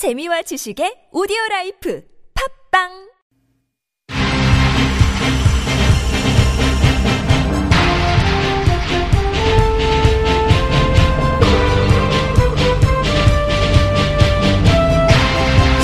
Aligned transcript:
재미와 0.00 0.40
지식의 0.40 1.12
오디오 1.12 1.36
라이프 1.50 2.02
팝빵 2.72 2.88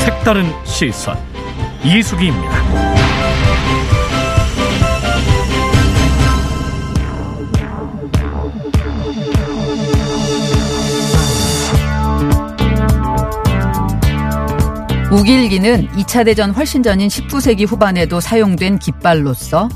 색다른 0.03 0.47
시선 0.65 1.19
이수기입니다. 1.85 2.66
우길기는 15.11 15.89
2차 15.93 16.25
대전 16.25 16.51
훨씬 16.51 16.83
전인 16.83 17.07
19세기 17.09 17.67
후반에도 17.67 18.21
사용된 18.21 18.81
깃발로서 18.81 19.69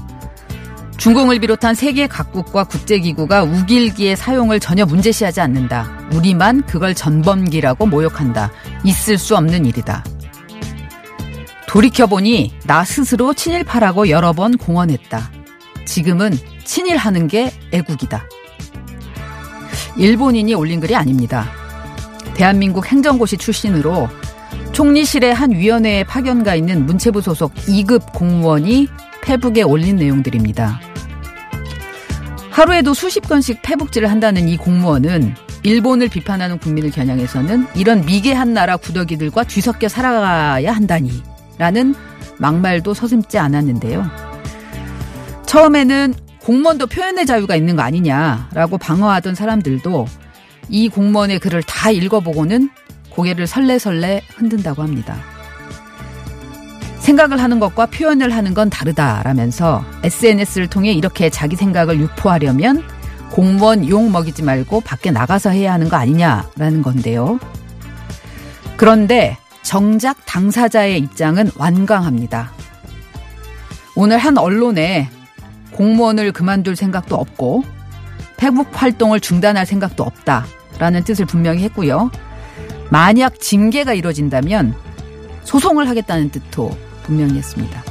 중공을 0.96 1.38
비롯한 1.38 1.74
세계 1.76 2.08
각국과 2.08 2.64
국제기구가 2.64 3.44
우길기의 3.44 4.16
사용을 4.16 4.58
전혀 4.60 4.84
문제시하지 4.84 5.40
않는다. 5.40 5.88
우리만 6.12 6.62
그걸 6.66 6.94
전범기라고 6.94 7.86
모욕한다. 7.86 8.50
있을 8.84 9.16
수 9.16 9.36
없는 9.36 9.64
일이다. 9.64 10.04
돌이켜보니 11.68 12.52
나 12.64 12.84
스스로 12.84 13.32
친일파라고 13.32 14.10
여러 14.10 14.32
번 14.32 14.58
공언했다. 14.58 15.30
지금은 15.86 16.36
친일하는 16.64 17.28
게 17.28 17.52
애국이다. 17.72 18.28
일본인이 19.96 20.52
올린 20.54 20.80
글이 20.80 20.96
아닙니다. 20.96 21.48
대한민국 22.34 22.86
행정고시 22.86 23.38
출신으로 23.38 24.08
총리실의 24.72 25.34
한 25.34 25.50
위원회에 25.52 26.04
파견가 26.04 26.54
있는 26.54 26.86
문체부 26.86 27.20
소속 27.20 27.54
2급 27.54 28.12
공무원이 28.14 28.88
페북에 29.22 29.62
올린 29.62 29.96
내용들입니다. 29.96 30.80
하루에도 32.50 32.94
수십 32.94 33.28
건씩 33.28 33.62
페북질을 33.62 34.10
한다는 34.10 34.48
이 34.48 34.56
공무원은 34.56 35.34
일본을 35.62 36.08
비판하는 36.08 36.58
국민을 36.58 36.90
겨냥해서는 36.90 37.66
이런 37.74 38.04
미개한 38.04 38.54
나라 38.54 38.76
구더기들과 38.76 39.44
뒤섞여 39.44 39.88
살아가야 39.88 40.72
한다니 40.72 41.22
라는 41.58 41.94
막말도 42.38 42.94
서슴지 42.94 43.38
않았는데요. 43.38 44.10
처음에는 45.46 46.14
공무원도 46.42 46.86
표현의 46.86 47.26
자유가 47.26 47.54
있는 47.56 47.76
거 47.76 47.82
아니냐라고 47.82 48.78
방어하던 48.78 49.34
사람들도 49.34 50.06
이 50.70 50.88
공무원의 50.88 51.38
글을 51.40 51.62
다 51.64 51.90
읽어보고는 51.90 52.70
고개를 53.10 53.46
설레설레 53.46 54.22
흔든다고 54.36 54.82
합니다. 54.82 55.16
생각을 57.00 57.42
하는 57.42 57.60
것과 57.60 57.86
표현을 57.86 58.34
하는 58.34 58.54
건 58.54 58.70
다르다라면서 58.70 59.84
SNS를 60.04 60.68
통해 60.68 60.92
이렇게 60.92 61.30
자기 61.30 61.56
생각을 61.56 61.98
유포하려면 61.98 62.82
공무원 63.30 63.88
욕 63.88 64.10
먹이지 64.10 64.42
말고 64.42 64.80
밖에 64.80 65.10
나가서 65.10 65.50
해야 65.50 65.72
하는 65.72 65.88
거 65.88 65.96
아니냐라는 65.96 66.82
건데요. 66.82 67.38
그런데 68.76 69.36
정작 69.62 70.24
당사자의 70.26 70.98
입장은 70.98 71.50
완강합니다. 71.56 72.50
오늘 73.94 74.18
한 74.18 74.38
언론에 74.38 75.08
공무원을 75.72 76.32
그만둘 76.32 76.76
생각도 76.76 77.16
없고 77.16 77.64
페북 78.36 78.68
활동을 78.72 79.20
중단할 79.20 79.66
생각도 79.66 80.02
없다라는 80.02 81.04
뜻을 81.04 81.26
분명히 81.26 81.62
했고요. 81.64 82.10
만약 82.90 83.40
징계가 83.40 83.94
이뤄진다면 83.94 84.74
소송을 85.44 85.88
하겠다는 85.88 86.30
뜻도 86.30 86.76
분명히 87.04 87.38
했습니다. 87.38 87.82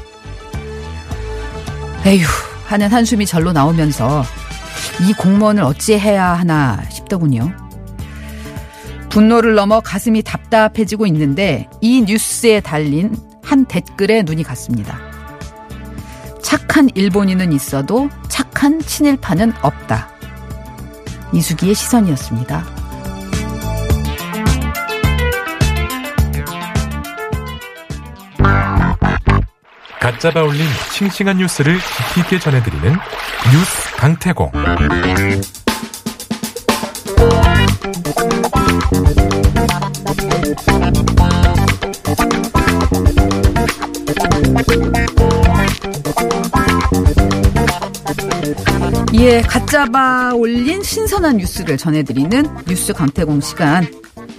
에휴 2.05 2.25
하는 2.65 2.91
한숨이 2.91 3.25
절로 3.25 3.51
나오면서 3.51 4.23
이 5.01 5.13
공무원을 5.13 5.63
어찌 5.63 5.97
해야 5.97 6.27
하나 6.33 6.83
싶더군요. 6.89 7.53
분노를 9.09 9.55
넘어 9.55 9.79
가슴이 9.79 10.21
답답해지고 10.21 11.07
있는데 11.07 11.67
이 11.81 12.01
뉴스에 12.01 12.59
달린 12.59 13.15
한 13.41 13.65
댓글에 13.65 14.21
눈이 14.21 14.43
갔습니다. 14.43 14.99
착한 16.41 16.89
일본인은 16.93 17.51
있어도 17.53 18.09
착한 18.27 18.79
친일파는 18.79 19.53
없다. 19.61 20.09
이수기의 21.33 21.73
시선이었습니다. 21.73 22.78
가짜바 30.19 30.41
올린 30.41 30.67
싱싱한 30.91 31.37
뉴스를 31.37 31.77
깊이 31.77 32.19
있게 32.19 32.39
전해드리는 32.39 32.93
뉴스 33.53 33.95
강태공. 33.95 34.51
예, 49.13 49.41
가짜바 49.41 50.33
올린 50.33 50.83
신선한 50.83 51.37
뉴스를 51.37 51.77
전해드리는 51.77 52.57
뉴스 52.67 52.91
강태공 52.91 53.39
시간. 53.39 53.87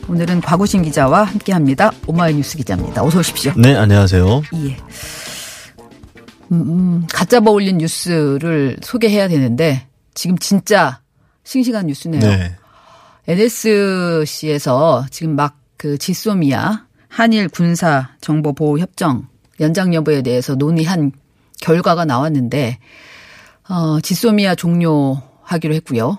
오늘은 0.09 0.41
과구신 0.43 0.83
기자와 0.83 1.23
함께합니다. 1.23 1.93
오마이뉴스 2.07 2.59
기자입니다. 2.59 3.03
어서 3.03 3.21
오십시오. 3.21 3.53
네, 3.57 3.77
안녕하세요. 3.77 4.43
예. 4.67 4.77
음, 6.53 6.61
음, 6.61 7.07
가짜바 7.11 7.51
올린 7.51 7.79
뉴스를 7.79 8.77
소개해야 8.83 9.29
되는데 9.29 9.87
지금 10.15 10.37
진짜 10.39 11.01
싱싱한 11.45 11.87
뉴스네요. 11.87 12.21
네. 12.21 12.57
NSC에서 13.27 15.07
지금 15.11 15.37
막 15.37 15.61
그 15.81 15.97
지소미아 15.97 16.85
한일 17.09 17.49
군사 17.49 18.11
정보 18.21 18.53
보호 18.53 18.79
협정 18.79 19.27
연장 19.61 19.95
여부에 19.95 20.21
대해서 20.21 20.55
논의한 20.55 21.11
결과가 21.63 22.05
나왔는데 22.05 22.79
어 23.67 23.99
지소미아 24.03 24.57
종료하기로 24.57 25.73
했고요. 25.77 26.19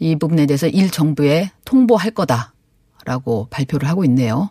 이 0.00 0.16
부분에 0.16 0.46
대해서 0.46 0.66
일 0.66 0.90
정부에 0.90 1.52
통보할 1.64 2.10
거다라고 2.10 3.46
발표를 3.48 3.88
하고 3.88 4.04
있네요. 4.06 4.50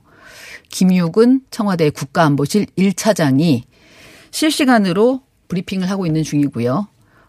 김육은 0.69 1.41
청와대 1.51 1.89
국가안보실 1.89 2.67
1차장이 2.77 3.63
실시간으로 4.31 5.21
브리핑을 5.47 5.89
하고 5.89 6.05
있는 6.05 6.23
중이고요. 6.23 6.87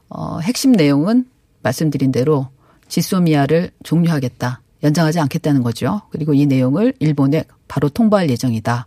어, 0.09 0.38
핵심 0.41 0.72
내용은 0.72 1.27
말씀드린 1.62 2.12
대로 2.12 2.49
지소미아를 2.88 3.71
종료하겠다. 3.83 4.61
연장하지 4.83 5.21
않겠다는 5.21 5.62
거죠. 5.62 6.03
그리고 6.11 6.34
이 6.34 6.47
내용을 6.47 6.94
일본에 6.99 7.44
바로 7.69 7.88
통보할 7.88 8.31
예정이다. 8.31 8.87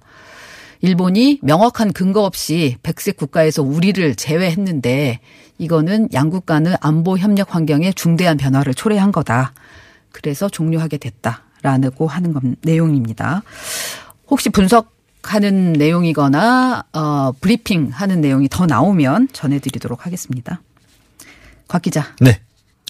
일본이 0.81 1.39
명확한 1.41 1.93
근거 1.93 2.25
없이 2.25 2.75
백색 2.83 3.15
국가에서 3.15 3.63
우리를 3.63 4.15
제외했는데 4.15 5.21
이거는 5.57 6.09
양국 6.13 6.45
간의 6.45 6.77
안보 6.81 7.17
협력 7.17 7.55
환경에 7.55 7.93
중대한 7.93 8.35
변화를 8.35 8.73
초래한 8.73 9.13
거다. 9.13 9.53
그래서 10.11 10.49
종료하게 10.49 10.97
됐다라고 10.97 12.07
하는 12.07 12.33
건 12.33 12.57
내용입니다. 12.63 13.43
혹시 14.27 14.49
분석 14.49 14.92
하는 15.23 15.73
내용이거나 15.73 16.85
어 16.93 17.31
브리핑 17.39 17.89
하는 17.91 18.21
내용이 18.21 18.49
더 18.49 18.65
나오면 18.65 19.29
전해드리도록 19.33 20.05
하겠습니다. 20.05 20.61
곽 21.67 21.81
기자. 21.81 22.13
네. 22.19 22.39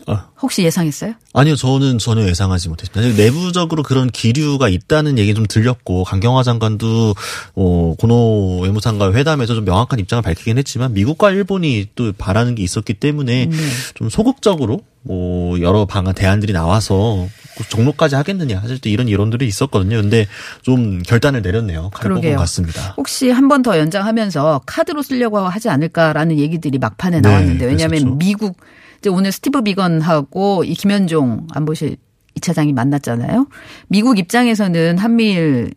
어. 0.07 0.19
혹시 0.41 0.63
예상했어요? 0.63 1.13
아니요, 1.33 1.55
저는 1.55 1.97
전혀 1.97 2.27
예상하지 2.27 2.67
못했습니다. 2.69 3.15
내부적으로 3.21 3.83
그런 3.83 4.09
기류가 4.09 4.67
있다는 4.67 5.17
얘기 5.17 5.33
좀 5.33 5.45
들렸고 5.47 6.03
강경화 6.03 6.43
장관도 6.43 7.15
어, 7.55 7.95
고노 7.97 8.59
외무상과 8.63 9.13
회담에서 9.13 9.55
좀 9.55 9.63
명확한 9.65 9.99
입장을 9.99 10.21
밝히긴 10.21 10.57
했지만 10.57 10.93
미국과 10.93 11.31
일본이 11.31 11.87
또 11.95 12.11
바라는 12.17 12.55
게 12.55 12.63
있었기 12.63 12.95
때문에 12.95 13.45
네. 13.45 13.57
좀 13.93 14.09
소극적으로 14.09 14.81
뭐 15.03 15.59
여러 15.61 15.85
방안 15.85 16.13
대안들이 16.13 16.53
나와서 16.53 17.27
종로까지 17.69 18.15
하겠느냐 18.15 18.61
사실 18.61 18.79
또 18.79 18.89
이런 18.89 19.07
이론들이 19.07 19.45
있었거든요. 19.47 20.01
근데 20.01 20.27
좀 20.61 21.01
결단을 21.03 21.41
내렸네요. 21.41 21.89
갈것 21.93 22.21
같습니다. 22.37 22.93
혹시 22.97 23.29
한 23.29 23.47
번 23.47 23.63
더 23.63 23.77
연장하면서 23.77 24.61
카드로 24.65 25.01
쓰려고 25.01 25.39
하지 25.39 25.69
않을까라는 25.69 26.39
얘기들이 26.39 26.77
막판에 26.77 27.21
네, 27.21 27.29
나왔는데 27.29 27.65
왜냐하면 27.65 27.99
그랬었죠. 27.99 28.15
미국 28.15 28.57
이제 29.03 29.09
오늘 29.09 29.33
스티브 29.33 29.63
비건하고 29.63 30.63
이 30.63 30.73
김현종 30.75 31.47
안보실 31.51 31.97
이차장이 32.35 32.71
만났잖아요. 32.71 33.47
미국 33.89 34.17
입장에서는 34.17 34.97
한미일 34.97 35.73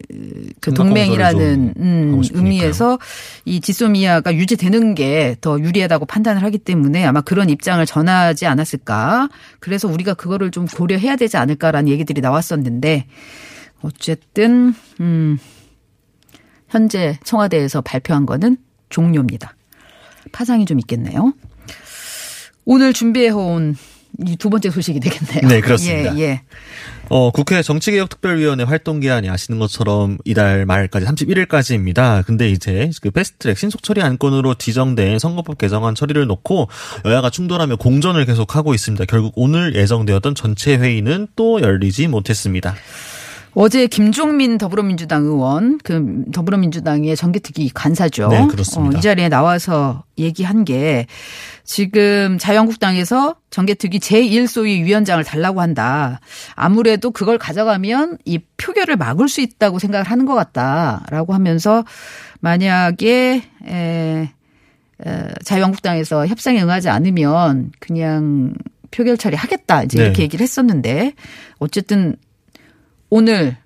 그 0.61 0.73
동맹이라는 0.73 1.75
음, 1.77 2.23
의미에서 2.33 3.01
이 3.45 3.61
지소미아가 3.61 4.33
유지되는 4.33 4.95
게 4.95 5.35
더 5.41 5.59
유리하다고 5.59 6.07
판단을 6.07 6.45
하기 6.45 6.59
때문에 6.59 7.05
아마 7.05 7.21
그런 7.21 7.51
입장을 7.51 7.85
전하지 7.85 8.47
않았을까. 8.47 9.29
그래서 9.59 9.89
우리가 9.89 10.15
그거를 10.15 10.53
좀 10.53 10.67
고려해야 10.67 11.17
되지 11.17 11.37
않을까라는 11.37 11.89
얘기들이 11.91 12.21
나왔었는데 12.21 13.07
어쨌든 13.83 14.73
음 15.01 15.37
현재 16.69 17.19
청와대에서 17.25 17.81
발표한 17.81 18.25
거는 18.25 18.57
종료입니다. 18.89 19.57
파장이 20.31 20.65
좀 20.65 20.79
있겠네요. 20.79 21.33
오늘 22.67 22.93
준비해온 22.93 23.77
이두 24.27 24.51
번째 24.51 24.71
소식이 24.71 25.01
되겠네요. 25.01 25.49
네, 25.49 25.61
그렇습니다. 25.61 26.17
예, 26.17 26.21
예. 26.21 26.43
어, 27.09 27.31
국회 27.31 27.63
정치개혁특별위원회 27.63 28.65
활동 28.65 28.99
기한이 28.99 29.29
아시는 29.29 29.61
것처럼 29.61 30.19
이달 30.25 30.67
말까지 30.67 31.07
31일까지입니다. 31.07 32.25
근데 32.27 32.51
이제 32.51 32.91
그 33.01 33.11
패스트트랙 33.11 33.57
신속 33.59 33.83
처리 33.83 34.03
안건으로 34.03 34.55
지정된 34.55 35.19
선거법 35.19 35.59
개정안 35.59 35.95
처리를 35.95 36.27
놓고 36.27 36.69
여야가 37.05 37.31
충돌하며 37.31 37.77
공전을 37.77 38.25
계속하고 38.25 38.75
있습니다. 38.75 39.05
결국 39.05 39.35
오늘 39.37 39.77
예정되었던 39.77 40.35
전체 40.35 40.77
회의는 40.77 41.29
또 41.37 41.61
열리지 41.61 42.09
못했습니다. 42.09 42.75
어제 43.59 43.87
김종민 43.87 44.59
더불어민주당 44.59 45.23
의원, 45.23 45.79
그 45.83 46.25
더불어민주당의 46.35 47.17
정기특위 47.17 47.71
간사죠. 47.73 48.29
네, 48.29 48.47
그렇습니다. 48.49 48.95
어, 48.95 48.99
이 48.99 49.01
자리에 49.01 49.31
나와서 49.31 50.05
얘기한 50.19 50.67
게 50.67 51.07
지금 51.65 52.37
자유한국당에서 52.39 53.37
정개특위 53.49 53.99
제1소위 53.99 54.85
위원장을 54.85 55.25
달라고 55.25 55.63
한다. 55.63 56.21
아무래도 56.55 57.11
그걸 57.11 57.39
가져가면 57.39 58.19
이 58.27 58.41
표결을 58.59 58.97
막을 58.97 59.27
수 59.31 59.41
있다고 59.41 59.79
생각을 59.79 60.05
하는 60.05 60.27
것 60.27 60.35
같다라고 60.35 61.33
하면서 61.33 61.83
만약에 62.41 63.43
에, 63.67 64.31
에, 65.07 65.29
자유한국당에서 65.45 66.27
협상에 66.27 66.61
응하지 66.61 66.91
않으면 66.91 67.73
그냥 67.81 68.53
표결 68.91 69.17
처리하겠다 69.17 69.85
이제 69.85 69.99
네. 69.99 70.05
이렇게 70.05 70.25
얘기를 70.25 70.43
했었는데 70.43 71.15
어쨌든 71.59 72.17
오늘 73.11 73.57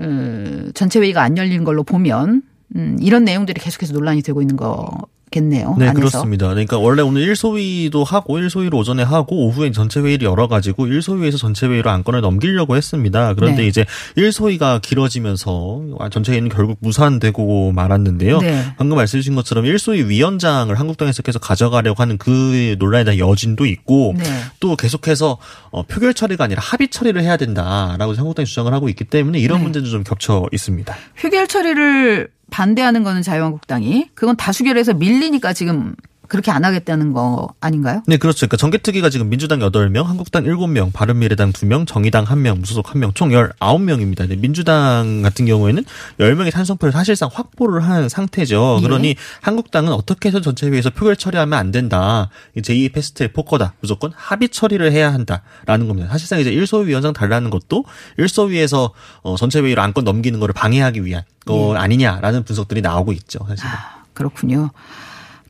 어, 0.00 0.70
전체 0.74 1.00
회의가 1.00 1.22
안 1.22 1.36
열린 1.36 1.64
걸로 1.64 1.82
보면 1.82 2.42
음, 2.76 2.96
이런 3.00 3.24
내용들이 3.24 3.60
계속해서 3.60 3.92
논란이 3.92 4.22
되고 4.22 4.40
있는 4.40 4.56
거 4.56 5.06
겠네요. 5.32 5.74
네, 5.78 5.88
안에서. 5.88 5.94
그렇습니다. 5.94 6.48
그러니까 6.48 6.78
원래 6.78 7.02
오늘 7.02 7.26
1소위도 7.26 8.04
하고 8.04 8.38
1소위를 8.38 8.74
오전에 8.74 9.02
하고 9.02 9.46
오후에 9.46 9.72
전체 9.72 9.98
회의를 9.98 10.28
열어 10.28 10.46
가지고 10.46 10.86
1소위에서 10.86 11.38
전체 11.38 11.66
회의로 11.66 11.90
안건을 11.90 12.20
넘기려고 12.20 12.76
했습니다. 12.76 13.34
그런데 13.34 13.62
네. 13.62 13.66
이제 13.66 13.84
1소위가 14.16 14.80
길어지면서 14.80 15.82
전체 16.12 16.32
회의는 16.32 16.48
결국 16.50 16.78
무산되고 16.80 17.72
말았는데요. 17.72 18.38
네. 18.38 18.64
방금 18.76 18.96
말씀 18.96 19.18
주신 19.18 19.34
것처럼 19.34 19.64
1소위 19.64 20.06
위원장을 20.06 20.78
한국당에서 20.78 21.22
계속 21.22 21.40
가져가려고 21.40 22.00
하는 22.00 22.18
그 22.18 22.76
논란에 22.78 23.04
대한 23.04 23.18
여진도 23.18 23.66
있고 23.66 24.14
네. 24.16 24.24
또 24.60 24.76
계속해서 24.76 25.38
어, 25.70 25.82
표결 25.82 26.14
처리가 26.14 26.44
아니라 26.44 26.62
합의 26.62 26.88
처리를 26.88 27.22
해야 27.22 27.36
된다라고 27.36 28.14
한국당이 28.14 28.46
주장을 28.46 28.72
하고 28.72 28.88
있기 28.88 29.04
때문에 29.04 29.40
이런 29.40 29.58
네. 29.58 29.64
문제도 29.64 29.86
좀 29.86 30.04
겹쳐 30.04 30.46
있습니다. 30.52 30.94
표결 31.18 31.48
처리를 31.48 32.28
반대하는 32.52 33.02
거는 33.02 33.22
자유한국당이. 33.22 34.10
그건 34.14 34.36
다수결에서 34.36 34.94
밀리니까 34.94 35.52
지금 35.52 35.96
그렇게 36.32 36.50
안 36.50 36.64
하겠다는 36.64 37.12
거 37.12 37.52
아닌가요? 37.60 38.02
네, 38.06 38.16
그렇죠. 38.16 38.46
그러니까 38.46 38.56
정개특위가 38.56 39.10
지금 39.10 39.28
민주당 39.28 39.58
8명, 39.58 40.04
한국당 40.04 40.44
7명, 40.44 40.90
바른미래당 40.90 41.52
2명, 41.52 41.86
정의당 41.86 42.24
1명, 42.24 42.58
무소속 42.60 42.86
1명, 42.86 43.14
총 43.14 43.28
19명입니다. 43.28 44.26
네, 44.26 44.36
민주당 44.36 45.20
같은 45.20 45.44
경우에는 45.44 45.84
10명의 46.18 46.50
찬성표를 46.50 46.90
사실상 46.90 47.28
확보를 47.30 47.84
한 47.84 48.08
상태죠. 48.08 48.78
예. 48.78 48.82
그러니 48.82 49.16
한국당은 49.42 49.92
어떻게 49.92 50.30
해서 50.30 50.40
전체회의에서 50.40 50.88
표결 50.88 51.16
처리하면 51.16 51.58
안 51.58 51.70
된다. 51.70 52.30
이 52.56 52.62
제2 52.62 52.94
패스트의 52.94 53.34
포커다. 53.34 53.74
무조건 53.80 54.10
합의 54.16 54.48
처리를 54.48 54.90
해야 54.90 55.12
한다라는 55.12 55.86
겁니다. 55.86 56.08
사실상 56.08 56.40
이제 56.40 56.50
1소위 56.50 56.86
위원장 56.86 57.12
달라는 57.12 57.50
것도 57.50 57.84
1소위에서 58.18 58.92
어, 59.20 59.36
전체회의로 59.36 59.82
안건 59.82 60.04
넘기는 60.04 60.40
거를 60.40 60.54
방해하기 60.54 61.04
위한 61.04 61.24
거 61.44 61.74
아니냐라는 61.76 62.44
분석들이 62.44 62.80
나오고 62.80 63.12
있죠. 63.12 63.40
사실은. 63.46 63.70
아, 63.70 64.04
그렇군요. 64.14 64.70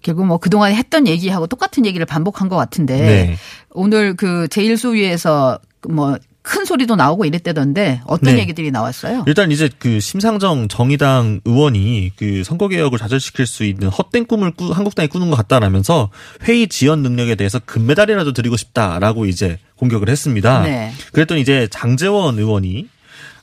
결국 0.03 0.27
뭐 0.27 0.39
그동안 0.39 0.75
했던 0.75 1.07
얘기하고 1.07 1.47
똑같은 1.47 1.87
얘기를 1.87 2.05
반복한 2.07 2.49
것 2.49 2.57
같은데 2.57 2.97
네. 2.97 3.37
오늘 3.71 4.15
그 4.15 4.47
제1소위에서 4.51 5.61
뭐 5.89 6.19
큰 6.43 6.65
소리도 6.65 6.97
나오고 6.97 7.25
이랬다던데 7.25 8.03
어떤 8.05 8.35
네. 8.35 8.41
얘기들이 8.41 8.73
나왔어요? 8.73 9.25
일단 9.27 9.53
이제 9.53 9.71
그 9.79 10.01
심상정 10.01 10.67
정의당 10.67 11.41
의원이 11.45 12.13
그 12.17 12.43
선거 12.45 12.67
개혁을 12.67 12.99
좌절시킬 12.99 13.47
수 13.47 13.65
있는 13.65 13.89
헛된 13.89 14.27
꿈을 14.27 14.51
꾸, 14.51 14.73
한국당이 14.73 15.09
꾸는 15.09 15.31
것 15.31 15.37
같다라면서 15.37 16.11
회의 16.43 16.67
지연 16.67 17.03
능력에 17.03 17.37
대해서 17.37 17.61
금메달이라도 17.61 18.33
드리고 18.33 18.57
싶다라고 18.57 19.27
이제 19.27 19.59
공격을 19.77 20.09
했습니다. 20.09 20.63
네. 20.63 20.93
그랬더니 21.13 21.41
이제 21.41 21.69
장재원 21.71 22.39
의원이 22.39 22.89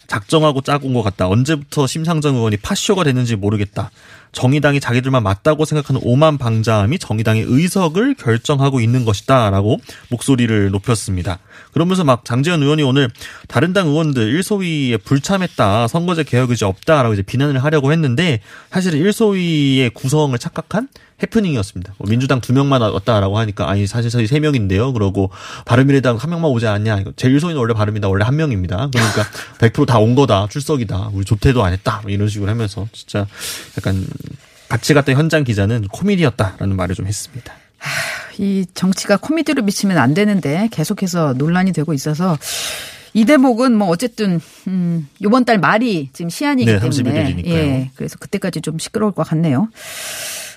작정하고 0.10 0.62
짜고 0.62 0.88
온 0.88 0.94
것 0.94 1.04
같다. 1.04 1.28
언제부터 1.30 1.88
심상정 1.88 2.36
의원이 2.36 2.58
파쇼가 2.58 3.06
됐는지 3.06 3.36
모르겠다. 3.38 3.92
정의당이 4.32 4.80
자기들만 4.80 5.24
맞다고 5.24 5.66
생각하는 5.66 6.02
오만 6.04 6.38
방자함이 6.38 7.00
정의당의 7.00 7.46
의석을 7.48 8.16
결정하고 8.16 8.80
있는 8.82 9.06
것이다라고 9.06 9.80
목소리를 10.10 10.70
높였습니다. 10.72 11.40
그러면서 11.72 12.04
막 12.04 12.26
장재현 12.26 12.62
의원이 12.62 12.84
오늘 12.84 13.10
다른 13.48 13.74
당 13.74 13.88
의원들 13.88 14.40
1소위에 14.40 15.04
불참했다. 15.04 15.88
선거제 15.88 16.24
개혁 16.24 16.52
의지 16.52 16.66
없다라고 16.66 17.14
이제 17.14 17.22
비난을 17.22 17.64
하려고 17.64 17.92
했는데 17.92 18.42
사실은 18.72 19.00
1소위의 19.04 19.94
구성을 19.94 20.38
착각한 20.38 20.90
해프닝이었습니다. 21.21 21.95
뭐 21.98 22.07
민주당 22.10 22.42
두 22.42 22.54
명만 22.54 22.81
왔다라고 22.81 23.38
하니까 23.39 23.69
아니 23.69 23.88
사실 23.88 24.10
저희 24.10 24.27
세 24.27 24.39
명인데요. 24.39 24.94
그러고 24.94 25.30
바른미래당 25.66 26.18
한 26.18 26.30
명만 26.30 26.51
오지 26.51 26.68
않냐. 26.68 27.00
이거 27.00 27.12
제 27.16 27.30
1소위는 27.30 27.57
원래 27.57 27.74
바른미래당 27.74 28.10
원래 28.12 28.25
한 28.25 28.36
명입니다. 28.36 28.89
그러니까 28.92 29.24
100%다 29.60 30.00
온 30.00 30.16
거다. 30.16 30.48
출석이다. 30.50 31.12
우리 31.13 31.25
조퇴도 31.25 31.63
안 31.63 31.74
했다. 31.74 32.00
뭐 32.04 32.12
이런 32.12 32.27
식으로 32.27 32.50
하면서 32.50 32.88
진짜 32.92 33.27
약간 33.77 34.06
같이 34.69 34.94
갔던 34.94 35.16
현장 35.16 35.44
기자는 35.44 35.88
코미디였다라는 35.88 36.75
말을 36.75 36.95
좀 36.95 37.07
했습니다. 37.07 37.54
이 38.38 38.66
정치가 38.74 39.18
코미디로 39.18 39.66
비치면 39.66 39.98
안 39.98 40.13
되는데 40.13 40.69
계속해서 40.71 41.33
논란이 41.38 41.74
되고 41.74 41.94
있어서 41.94 42.38
이 43.13 43.25
대목은 43.25 43.75
뭐 43.75 43.88
어쨌든 43.88 44.39
음 44.68 45.07
요번 45.21 45.44
달 45.44 45.57
말이 45.57 46.10
지금 46.13 46.30
시한이기 46.30 46.71
네, 46.71 46.80
때문에 46.80 47.12
31일 47.12 47.30
이니까요. 47.31 47.54
예. 47.54 47.92
그래서 47.95 48.18
그때까지 48.18 48.62
좀 48.62 48.77
시끄러울 48.77 49.12
것 49.12 49.27
같네요. 49.27 49.69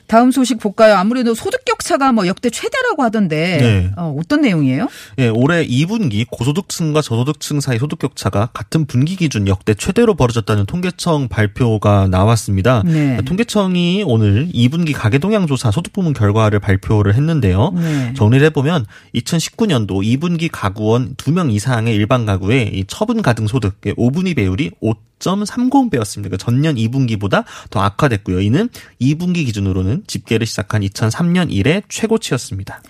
다음 0.06 0.30
소식 0.30 0.58
볼까요? 0.58 0.94
아무래도 0.96 1.34
소득 1.34 1.64
격차가 1.64 2.12
뭐 2.12 2.26
역대 2.26 2.50
최대라고 2.50 3.02
하던데 3.02 3.58
네. 3.58 3.90
어, 3.96 4.14
어떤 4.18 4.42
내용이에요? 4.42 4.88
예, 5.18 5.28
올해 5.28 5.66
2분기 5.66 6.26
고소득층과 6.30 7.02
저소득층 7.02 7.60
사이 7.60 7.78
소득 7.78 7.98
격차가 7.98 8.50
같은 8.52 8.84
분기 8.86 9.16
기준 9.16 9.48
역대 9.48 9.74
최대로 9.74 10.14
벌어졌다는 10.14 10.66
통계청 10.66 11.28
발표가 11.28 12.08
나왔습니다. 12.08 12.82
네. 12.84 13.18
통계청이 13.24 14.04
오늘 14.06 14.48
2분기 14.52 14.92
가계 14.94 15.18
동향 15.18 15.46
조사 15.46 15.70
소득 15.70 15.92
부문 15.92 16.12
결과를 16.12 16.60
발표를 16.60 17.14
했는데요. 17.14 17.72
네. 17.74 18.14
정리를 18.14 18.44
해보면 18.46 18.86
2019년도 19.14 20.02
2분기 20.02 20.48
가구원 20.50 21.14
2명 21.16 21.52
이상의 21.52 21.94
일반 21.94 22.26
가구의 22.26 22.70
이 22.74 22.84
처분 22.86 23.22
가등 23.22 23.46
소득 23.46 23.80
5분위 23.80 24.36
배율이 24.36 24.70
5.30배였습니다. 24.82 26.24
그러니까 26.24 26.36
전년 26.36 26.76
2분기보다 26.76 27.44
더 27.70 27.80
악화됐고요. 27.80 28.40
이는 28.40 28.68
2분기 29.00 29.46
기준으로는 29.46 29.91
집계를 30.06 30.46
시작한 30.46 30.82
2003년 30.82 31.48
이래 31.50 31.82
최고치였습니다. 31.88 32.82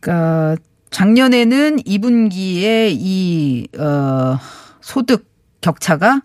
그러니까 0.00 0.56
작년에는 0.90 1.76
2분기에 1.82 2.90
이 2.92 3.68
어, 3.78 4.38
소득 4.80 5.30
격차가 5.60 6.22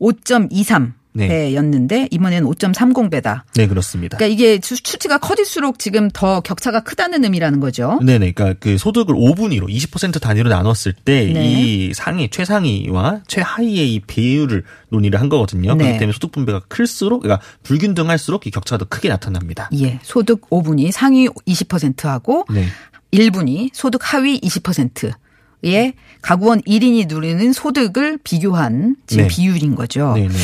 5.23 0.00 0.82
네. 0.82 0.92
배였는데 1.16 2.08
이번에는 2.10 2.48
5.30배다. 2.48 3.42
네, 3.54 3.66
그렇습니다. 3.66 4.16
그러니까 4.18 4.32
이게 4.34 4.60
수- 4.62 4.76
수치가 4.76 5.18
커질수록 5.18 5.78
지금 5.78 6.10
더 6.10 6.40
격차가 6.40 6.80
크다는 6.80 7.24
의미라는 7.24 7.60
거죠. 7.60 7.98
네 8.02 8.18
네. 8.18 8.32
그러니까 8.32 8.58
그 8.60 8.78
소득을 8.78 9.14
5분위로 9.14 9.68
20% 9.68 10.20
단위로 10.20 10.48
나눴을 10.48 10.92
때이 11.04 11.32
네. 11.32 11.92
상위, 11.94 12.28
최상위와 12.30 13.22
최하위의 13.26 13.94
이 13.94 14.00
비율을 14.00 14.64
논의를 14.90 15.20
한 15.20 15.28
거거든요. 15.28 15.74
네. 15.74 15.84
그렇기 15.84 15.98
때문에 15.98 16.12
소득 16.12 16.32
분배가 16.32 16.60
클수록, 16.68 17.22
그러니까 17.22 17.44
불균등할수록 17.62 18.46
이 18.46 18.50
격차가 18.50 18.78
더 18.78 18.84
크게 18.88 19.08
나타납니다. 19.08 19.68
예. 19.78 19.98
소득 20.02 20.48
5분이 20.50 20.90
상위 20.92 21.28
20%하고 21.28 22.44
네. 22.50 22.66
1분이 23.12 23.70
소득 23.72 24.00
하위 24.12 24.38
20%의 24.40 25.94
가구원 26.22 26.60
1인이 26.62 27.08
누리는 27.08 27.52
소득을 27.52 28.18
비교한 28.22 28.96
지금 29.06 29.24
네. 29.24 29.28
비율인 29.28 29.74
거죠. 29.74 30.12
네네. 30.14 30.34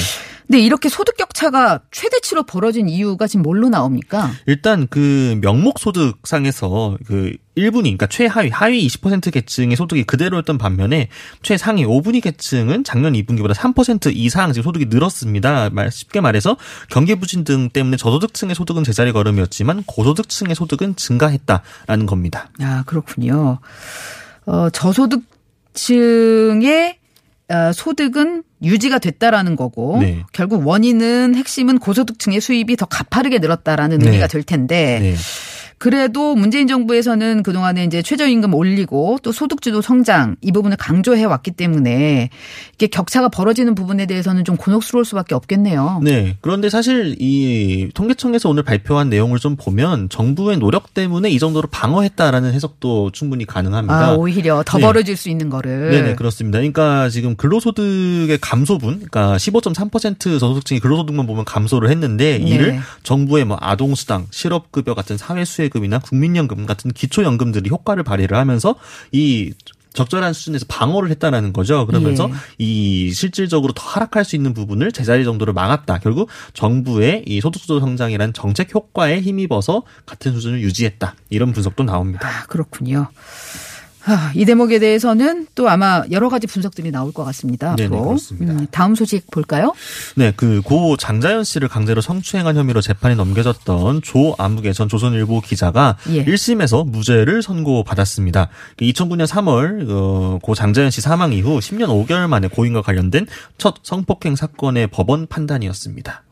근데 0.52 0.66
이렇게 0.66 0.90
소득 0.90 1.16
격차가 1.16 1.80
최대치로 1.90 2.42
벌어진 2.42 2.86
이유가 2.86 3.26
지금 3.26 3.42
뭘로 3.42 3.70
나옵니까? 3.70 4.30
일단 4.44 4.86
그 4.86 5.38
명목 5.40 5.78
소득상에서 5.78 6.98
그 7.06 7.32
1분위, 7.56 7.84
그러니까 7.84 8.06
최하위, 8.06 8.50
하위 8.50 8.86
20% 8.86 9.32
계층의 9.32 9.76
소득이 9.76 10.04
그대로였던 10.04 10.58
반면에 10.58 11.08
최상위 11.40 11.86
5분위 11.86 12.22
계층은 12.22 12.84
작년 12.84 13.14
2분기보다 13.14 13.54
3% 13.54 14.14
이상 14.14 14.52
지금 14.52 14.64
소득이 14.64 14.88
늘었습니다. 14.90 15.70
말 15.70 15.90
쉽게 15.90 16.20
말해서 16.20 16.58
경기 16.90 17.14
부진 17.14 17.44
등 17.44 17.70
때문에 17.70 17.96
저소득층의 17.96 18.54
소득은 18.54 18.84
제자리 18.84 19.12
걸음이었지만 19.12 19.84
고소득층의 19.86 20.54
소득은 20.54 20.96
증가했다라는 20.96 22.04
겁니다. 22.04 22.50
아, 22.60 22.82
그렇군요. 22.84 23.58
어, 24.44 24.68
저소득층의 24.68 25.28
어, 26.90 27.01
소득은 27.74 28.44
유지가 28.62 28.98
됐다라는 28.98 29.56
거고 29.56 29.98
네. 30.00 30.24
결국 30.32 30.66
원인은 30.66 31.34
핵심은 31.34 31.78
고소득층의 31.78 32.40
수입이 32.40 32.76
더 32.76 32.86
가파르게 32.86 33.38
늘었다라는 33.38 33.98
네. 33.98 34.06
의미가 34.06 34.26
될 34.28 34.42
텐데 34.42 34.98
네. 35.00 35.14
그래도 35.82 36.36
문재인 36.36 36.68
정부에서는 36.68 37.42
그동안에 37.42 37.82
이제 37.82 38.02
최저임금 38.02 38.54
올리고 38.54 39.18
또 39.20 39.32
소득주도 39.32 39.82
성장 39.82 40.36
이 40.40 40.52
부분을 40.52 40.76
강조해 40.76 41.24
왔기 41.24 41.50
때문에 41.50 42.30
이게 42.74 42.86
격차가 42.86 43.28
벌어지는 43.28 43.74
부분에 43.74 44.06
대해서는 44.06 44.44
좀 44.44 44.56
곤혹스러울 44.56 45.04
수밖에 45.04 45.34
없겠네요. 45.34 46.00
네. 46.04 46.36
그런데 46.40 46.70
사실 46.70 47.16
이 47.18 47.90
통계청에서 47.94 48.48
오늘 48.48 48.62
발표한 48.62 49.10
내용을 49.10 49.40
좀 49.40 49.56
보면 49.56 50.08
정부의 50.08 50.58
노력 50.58 50.94
때문에 50.94 51.30
이 51.30 51.40
정도로 51.40 51.66
방어했다라는 51.72 52.52
해석도 52.52 53.10
충분히 53.10 53.44
가능합니다. 53.44 54.10
아, 54.10 54.14
오히려 54.14 54.62
더 54.64 54.78
네. 54.78 54.84
벌어질 54.84 55.16
수 55.16 55.30
있는 55.30 55.50
거를. 55.50 55.90
네네 55.90 56.14
그렇습니다. 56.14 56.58
그러니까 56.58 57.08
지금 57.08 57.34
근로소득의 57.34 58.38
감소분, 58.40 59.00
그러니까 59.10 59.36
15.3% 59.36 60.38
저소득층이 60.38 60.78
근로소득만 60.78 61.26
보면 61.26 61.44
감소를 61.44 61.90
했는데 61.90 62.38
네. 62.38 62.44
이를 62.48 62.78
정부의 63.02 63.46
뭐 63.46 63.56
아동수당, 63.60 64.28
실업급여 64.30 64.94
같은 64.94 65.16
사회수혜 65.16 65.71
금이나 65.72 65.98
국민연금 65.98 66.66
같은 66.66 66.92
기초연금들이 66.92 67.70
효과를 67.70 68.02
발휘를 68.02 68.36
하면서 68.36 68.76
이 69.10 69.52
적절한 69.94 70.32
수준에서 70.32 70.66
방어를 70.68 71.10
했다라는 71.10 71.52
거죠. 71.52 71.86
그러면서 71.86 72.30
예. 72.30 72.34
이 72.58 73.12
실질적으로 73.12 73.72
더 73.72 73.82
하락할 73.86 74.24
수 74.24 74.36
있는 74.36 74.54
부분을 74.54 74.92
제자리 74.92 75.24
정도로 75.24 75.52
막았다. 75.52 75.98
결국 75.98 76.30
정부의 76.54 77.24
이 77.26 77.40
소득주도 77.40 77.80
성장이란 77.80 78.32
정책 78.32 78.74
효과에 78.74 79.20
힘입어서 79.20 79.82
같은 80.06 80.32
수준을 80.32 80.62
유지했다. 80.62 81.14
이런 81.30 81.52
분석도 81.52 81.84
나옵니다. 81.84 82.26
아, 82.26 82.46
그렇군요. 82.46 83.08
아, 84.04 84.32
이 84.34 84.44
대목에 84.44 84.78
대해서는 84.80 85.46
또 85.54 85.68
아마 85.68 86.02
여러 86.10 86.28
가지 86.28 86.46
분석들이 86.48 86.90
나올 86.90 87.12
것 87.12 87.24
같습니다. 87.24 87.76
네네, 87.76 87.86
앞으로. 87.86 88.04
그렇습니다. 88.08 88.52
음, 88.52 88.66
다음 88.70 88.94
소식 88.94 89.30
볼까요? 89.30 89.72
네, 90.16 90.32
그 90.32 90.60
고 90.64 90.96
장자연 90.96 91.44
씨를 91.44 91.68
강제로 91.68 92.00
성추행한 92.00 92.56
혐의로 92.56 92.80
재판에 92.80 93.14
넘겨졌던 93.14 94.02
조 94.02 94.34
아무개 94.38 94.72
전 94.72 94.88
조선일보 94.88 95.40
기자가 95.42 95.96
예. 96.10 96.24
1심에서 96.24 96.86
무죄를 96.88 97.42
선고받았습니다. 97.42 98.48
2009년 98.78 99.26
3월 99.26 99.86
어, 99.90 100.38
고 100.42 100.54
장자연 100.54 100.90
씨 100.90 101.00
사망 101.00 101.32
이후 101.32 101.58
10년 101.58 101.86
5개월 101.88 102.26
만에 102.28 102.48
고인과 102.48 102.82
관련된 102.82 103.26
첫 103.58 103.76
성폭행 103.82 104.36
사건의 104.36 104.86
법원 104.88 105.26
판단이었습니다. 105.26 106.22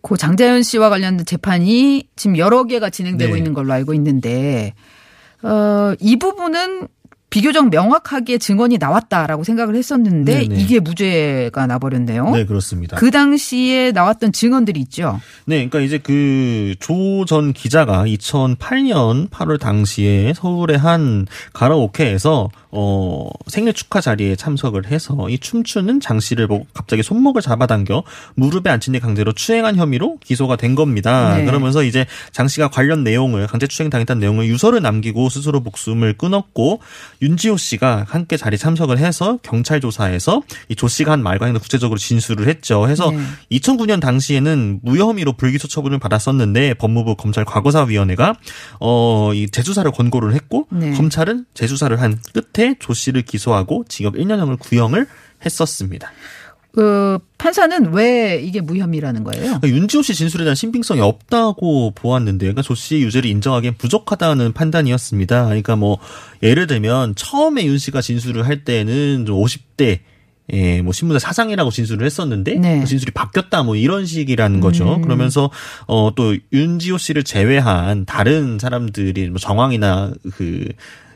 고 0.00 0.16
장자연 0.16 0.62
씨와 0.62 0.88
관련된 0.90 1.24
재판이 1.24 2.08
지금 2.16 2.36
여러 2.36 2.64
개가 2.64 2.90
진행되고 2.90 3.32
네. 3.34 3.38
있는 3.38 3.54
걸로 3.54 3.72
알고 3.72 3.94
있는데 3.94 4.74
어, 5.42 5.94
이 6.00 6.16
부분은 6.16 6.88
비교적 7.32 7.70
명확하게 7.70 8.38
증언이 8.38 8.78
나왔다라고 8.78 9.42
생각을 9.42 9.74
했었는데 9.74 10.46
네네. 10.46 10.60
이게 10.60 10.80
무죄가 10.80 11.66
나버렸네요. 11.66 12.30
네, 12.30 12.44
그렇습니다. 12.44 12.96
그 12.96 13.10
당시에 13.10 13.90
나왔던 13.92 14.32
증언들이 14.32 14.78
있죠. 14.80 15.18
네, 15.46 15.56
그러니까 15.56 15.80
이제 15.80 15.98
그 15.98 16.74
조 16.78 17.24
전 17.26 17.52
기자가 17.52 18.04
2008년 18.04 19.28
8월 19.30 19.58
당시에 19.58 20.32
서울의 20.34 20.76
한 20.78 21.26
가라오케에서 21.52 22.50
어 22.74 23.28
생일 23.48 23.72
축하 23.74 24.00
자리에 24.00 24.34
참석을 24.36 24.86
해서 24.86 25.28
이 25.28 25.38
춤추는 25.38 26.00
장 26.00 26.20
씨를 26.20 26.46
보고 26.48 26.66
갑자기 26.74 27.02
손목을 27.02 27.42
잡아당겨 27.42 28.02
무릎에 28.34 28.70
앉힌 28.70 28.94
뒤 28.94 29.00
강제로 29.00 29.32
추행한 29.32 29.76
혐의로 29.76 30.18
기소가 30.24 30.56
된 30.56 30.74
겁니다. 30.74 31.36
네. 31.36 31.44
그러면서 31.44 31.82
이제 31.82 32.06
장 32.32 32.48
씨가 32.48 32.68
관련 32.68 33.04
내용을 33.04 33.46
강제 33.46 33.66
추행 33.66 33.90
당했다는 33.90 34.20
내용을 34.20 34.46
유서를 34.46 34.80
남기고 34.82 35.28
스스로 35.28 35.60
목숨을 35.60 36.14
끊었고 36.14 36.80
윤지호 37.22 37.56
씨가 37.56 38.06
함께 38.08 38.36
자리 38.36 38.58
참석을 38.58 38.98
해서 38.98 39.38
경찰 39.42 39.80
조사에서 39.80 40.42
이 40.68 40.74
조 40.74 40.88
씨가 40.88 41.12
한 41.12 41.22
말과 41.22 41.46
행동 41.46 41.62
구체적으로 41.62 41.96
진술을 41.96 42.48
했죠. 42.48 42.88
해서 42.88 43.12
네. 43.12 43.58
2009년 43.60 44.00
당시에는 44.00 44.80
무혐 44.82 45.12
혐의로 45.12 45.34
불기소 45.34 45.68
처분을 45.68 45.98
받았었는데 45.98 46.74
법무부 46.74 47.14
검찰 47.16 47.44
과거사위원회가 47.44 48.34
어이 48.80 49.48
재수사를 49.50 49.88
권고를 49.92 50.34
했고 50.34 50.66
네. 50.70 50.90
검찰은 50.92 51.44
재수사를 51.54 52.00
한 52.00 52.18
끝에 52.32 52.74
조 52.80 52.94
씨를 52.94 53.22
기소하고 53.22 53.84
징역 53.88 54.14
1년형을 54.14 54.58
구형을 54.58 55.06
했었습니다. 55.44 56.10
그 56.72 57.18
판사는 57.36 57.92
왜 57.92 58.40
이게 58.42 58.60
무혐의라는 58.60 59.24
거예요? 59.24 59.44
그러니까 59.44 59.68
윤지호 59.68 60.02
씨 60.02 60.14
진술에 60.14 60.44
대한 60.44 60.54
신빙성이 60.54 61.00
없다고 61.00 61.92
보았는데, 61.94 62.46
그러니까 62.46 62.62
조 62.62 62.74
씨의 62.74 63.02
유죄를 63.02 63.28
인정하기엔 63.28 63.74
부족하다는 63.76 64.52
판단이었습니다. 64.52 65.44
그러니까 65.44 65.76
뭐 65.76 65.98
예를 66.42 66.66
들면 66.66 67.14
처음에 67.14 67.64
윤 67.66 67.78
씨가 67.78 68.00
진술을 68.00 68.46
할 68.46 68.64
때는 68.64 69.26
좀 69.26 69.42
50대 69.42 70.00
예, 70.52 70.82
뭐 70.82 70.92
신문사 70.92 71.18
사장이라고 71.18 71.70
진술을 71.70 72.04
했었는데 72.04 72.54
네. 72.54 72.80
그 72.80 72.86
진술이 72.86 73.12
바뀌었다 73.12 73.62
뭐 73.62 73.76
이런 73.76 74.06
식이라는 74.06 74.60
거죠. 74.60 75.00
그러면서 75.00 75.50
어또 75.86 76.36
윤지호 76.52 76.98
씨를 76.98 77.22
제외한 77.22 78.04
다른 78.04 78.58
사람들이 78.58 79.30
뭐 79.30 79.38
정황이나 79.38 80.12
그 80.34 80.66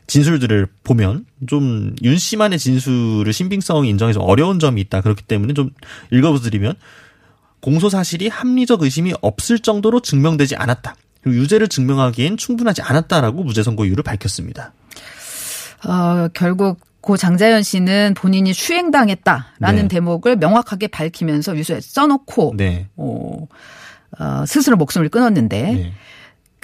진술들을 0.06 0.68
보면 0.84 1.26
좀 1.46 1.94
윤 2.02 2.16
씨만의 2.16 2.58
진술을 2.58 3.32
신빙성이 3.32 3.88
인정해서 3.88 4.20
어려운 4.20 4.58
점이 4.58 4.80
있다. 4.82 5.00
그렇기 5.00 5.24
때문에 5.24 5.54
좀 5.54 5.70
읽어드리면 6.10 6.74
공소 7.60 7.88
사실이 7.88 8.28
합리적 8.28 8.82
의심이 8.82 9.12
없을 9.20 9.58
정도로 9.58 10.00
증명되지 10.00 10.56
않았다. 10.56 10.94
그리고 11.22 11.38
유죄를 11.40 11.68
증명하기엔 11.68 12.36
충분하지 12.36 12.82
않았다라고 12.82 13.42
무죄 13.42 13.62
선고 13.62 13.84
이유를 13.84 14.04
밝혔습니다. 14.04 14.72
어, 15.84 16.28
결국 16.32 16.80
고 17.00 17.16
장자연 17.16 17.62
씨는 17.62 18.14
본인이 18.16 18.52
추행당했다라는 18.52 19.82
네. 19.82 19.88
대목을 19.88 20.36
명확하게 20.36 20.88
밝히면서 20.88 21.56
유서에 21.56 21.80
써놓고 21.80 22.54
네. 22.56 22.88
어, 22.96 23.46
어, 24.18 24.44
스스로 24.46 24.76
목숨을 24.76 25.08
끊었는데 25.08 25.62
네. 25.62 25.92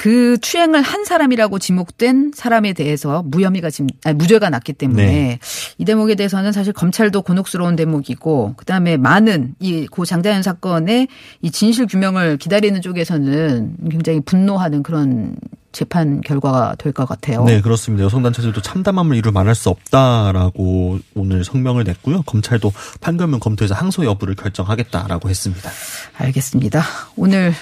그 0.02 0.37
추행을 0.40 0.82
한 0.82 1.04
사람이라고 1.04 1.61
지목된 1.61 2.32
사람에 2.35 2.73
대해서 2.73 3.23
무혐의가 3.25 3.71
지금 3.71 3.87
아니, 4.04 4.16
무죄가 4.16 4.50
났기 4.50 4.73
때문에 4.73 5.06
네. 5.06 5.38
이 5.78 5.85
대목에 5.85 6.16
대해서는 6.16 6.50
사실 6.50 6.73
검찰도 6.73 7.23
곤혹스러운 7.23 7.76
대목이고 7.76 8.54
그다음에 8.56 8.97
많은 8.97 9.54
이 9.61 9.87
고 9.87 10.04
장자연 10.04 10.42
사건의 10.42 11.06
이 11.40 11.50
진실 11.52 11.87
규명을 11.87 12.37
기다리는 12.38 12.80
쪽에서는 12.82 13.76
굉장히 13.92 14.21
분노하는 14.21 14.82
그런 14.82 15.37
재판 15.71 16.21
결과가 16.21 16.75
될 16.78 16.92
것 16.92 17.06
같아요. 17.06 17.44
네, 17.44 17.61
그렇습니다. 17.61 18.04
여성단체들도 18.04 18.61
참담함을 18.61 19.16
이루 19.16 19.30
말할 19.30 19.54
수 19.54 19.68
없다라고 19.68 20.99
오늘 21.14 21.44
성명을 21.44 21.85
냈고요. 21.85 22.23
검찰도 22.23 22.73
판결문 23.00 23.38
검토해서 23.38 23.75
항소 23.76 24.04
여부를 24.04 24.35
결정하겠다라고 24.35 25.30
했습니다. 25.30 25.71
알겠습니다. 26.18 26.82
오늘 27.16 27.54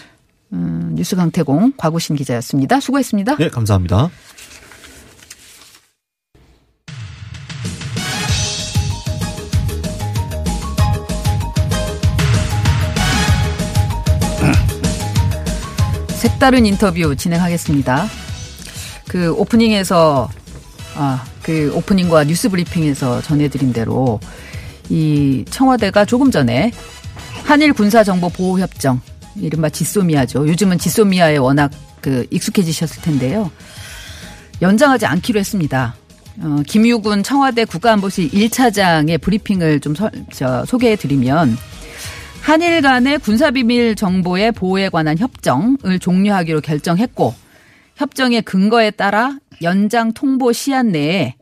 음, 0.52 0.92
뉴스 0.94 1.16
강태공 1.16 1.74
과구신 1.76 2.16
기자였습니다. 2.16 2.80
수고했습니다. 2.80 3.36
네, 3.36 3.48
감사합니다. 3.48 4.10
색다른 16.16 16.66
인터뷰 16.66 17.14
진행하겠습니다. 17.14 18.06
그 19.08 19.32
오프닝에서 19.34 20.28
아, 20.96 21.24
그 21.42 21.72
오프닝과 21.74 22.24
뉴스 22.24 22.48
브리핑에서 22.48 23.22
전해드린 23.22 23.72
대로 23.72 24.18
이 24.88 25.44
청와대가 25.48 26.04
조금 26.04 26.30
전에 26.32 26.72
한일 27.44 27.72
군사 27.72 28.02
정보 28.02 28.28
보호 28.28 28.58
협정 28.58 29.00
이른바 29.36 29.68
지소미아죠. 29.68 30.48
요즘은 30.48 30.78
지소미아에 30.78 31.36
워낙 31.38 31.70
그 32.00 32.26
익숙해지셨을 32.30 33.02
텐데요. 33.02 33.50
연장하지 34.62 35.06
않기로 35.06 35.38
했습니다. 35.40 35.94
어, 36.42 36.62
김유군 36.66 37.22
청와대 37.22 37.64
국가안보실 37.64 38.30
1차장의 38.30 39.20
브리핑을 39.20 39.80
좀 39.80 39.94
서- 39.94 40.10
저, 40.32 40.64
소개해 40.64 40.96
드리면 40.96 41.56
한일 42.42 42.80
간의 42.80 43.18
군사비밀 43.18 43.96
정보의 43.96 44.52
보호에 44.52 44.88
관한 44.88 45.18
협정을 45.18 45.98
종료하기로 46.00 46.62
결정했고 46.62 47.34
협정의 47.96 48.40
근거에 48.42 48.90
따라 48.90 49.38
연장 49.62 50.12
통보 50.12 50.52
시한 50.52 50.92
내에 50.92 51.34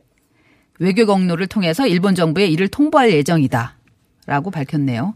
외교 0.79 1.05
경로를 1.05 1.47
통해서 1.47 1.87
일본 1.87 2.15
정부에 2.15 2.47
이를 2.47 2.67
통보할 2.67 3.11
예정이다 3.13 3.77
라고 4.25 4.51
밝혔네요. 4.51 5.13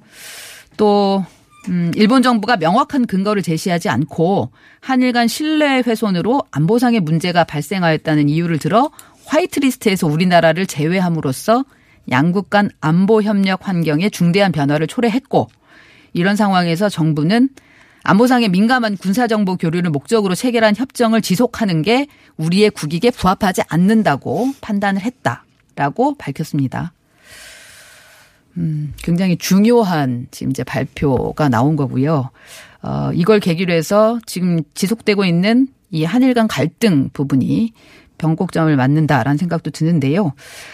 또 0.78 1.26
음, 1.70 1.92
일본 1.96 2.22
정부가 2.22 2.58
명확한 2.58 3.08
근거를 3.08 3.42
제시하지 3.42 3.90
않고 3.90 4.52
한일 4.82 5.14
간 5.14 5.28
신뢰 5.28 5.82
훼손으로 5.86 6.42
안보상의 6.52 7.00
문제가 7.00 7.44
발생하였다는 7.44 8.28
이유를 8.30 8.60
들어 8.60 8.92
화이트리스트에서 9.26 10.08
우리나라를 10.08 10.66
제외함으로써 10.66 11.64
양국 12.12 12.50
간 12.50 12.70
안보 12.82 13.22
협력 13.22 13.68
환경에 13.68 14.10
중대한 14.10 14.52
변화를 14.52 14.88
초래했고 14.88 15.48
이런 16.12 16.36
상황에서 16.36 16.90
정부는 16.90 17.50
안보상의 18.04 18.50
민감한 18.50 18.98
군사정보 18.98 19.56
교류를 19.56 19.90
목적으로 19.90 20.36
체결한 20.36 20.76
협정을 20.76 21.22
지속하는 21.22 21.82
게 21.82 22.08
우리의 22.36 22.70
국익에 22.72 23.12
부합하지 23.12 23.62
않는다고 23.70 24.50
판단을 24.60 25.02
했다라고 25.02 26.16
밝혔습니다. 26.18 26.92
음, 28.58 28.94
굉장히 28.98 29.38
중요한 29.38 30.28
지금 30.32 30.52
이제 30.52 30.64
발표가 30.64 31.50
나온 31.50 31.76
거고요. 31.76 32.30
어, 32.82 33.12
이걸 33.14 33.40
계기로 33.40 33.74
해서 33.74 34.20
지금 34.26 34.62
지속되고 34.74 35.26
있는 35.26 35.68
이 35.90 36.04
한일 36.04 36.34
간 36.34 36.48
갈등 36.48 37.10
부분이 37.14 37.74
변곡점을 38.18 38.76
맞는다라는 38.76 39.38
생각도 39.38 39.72
드는데요. 39.72 40.34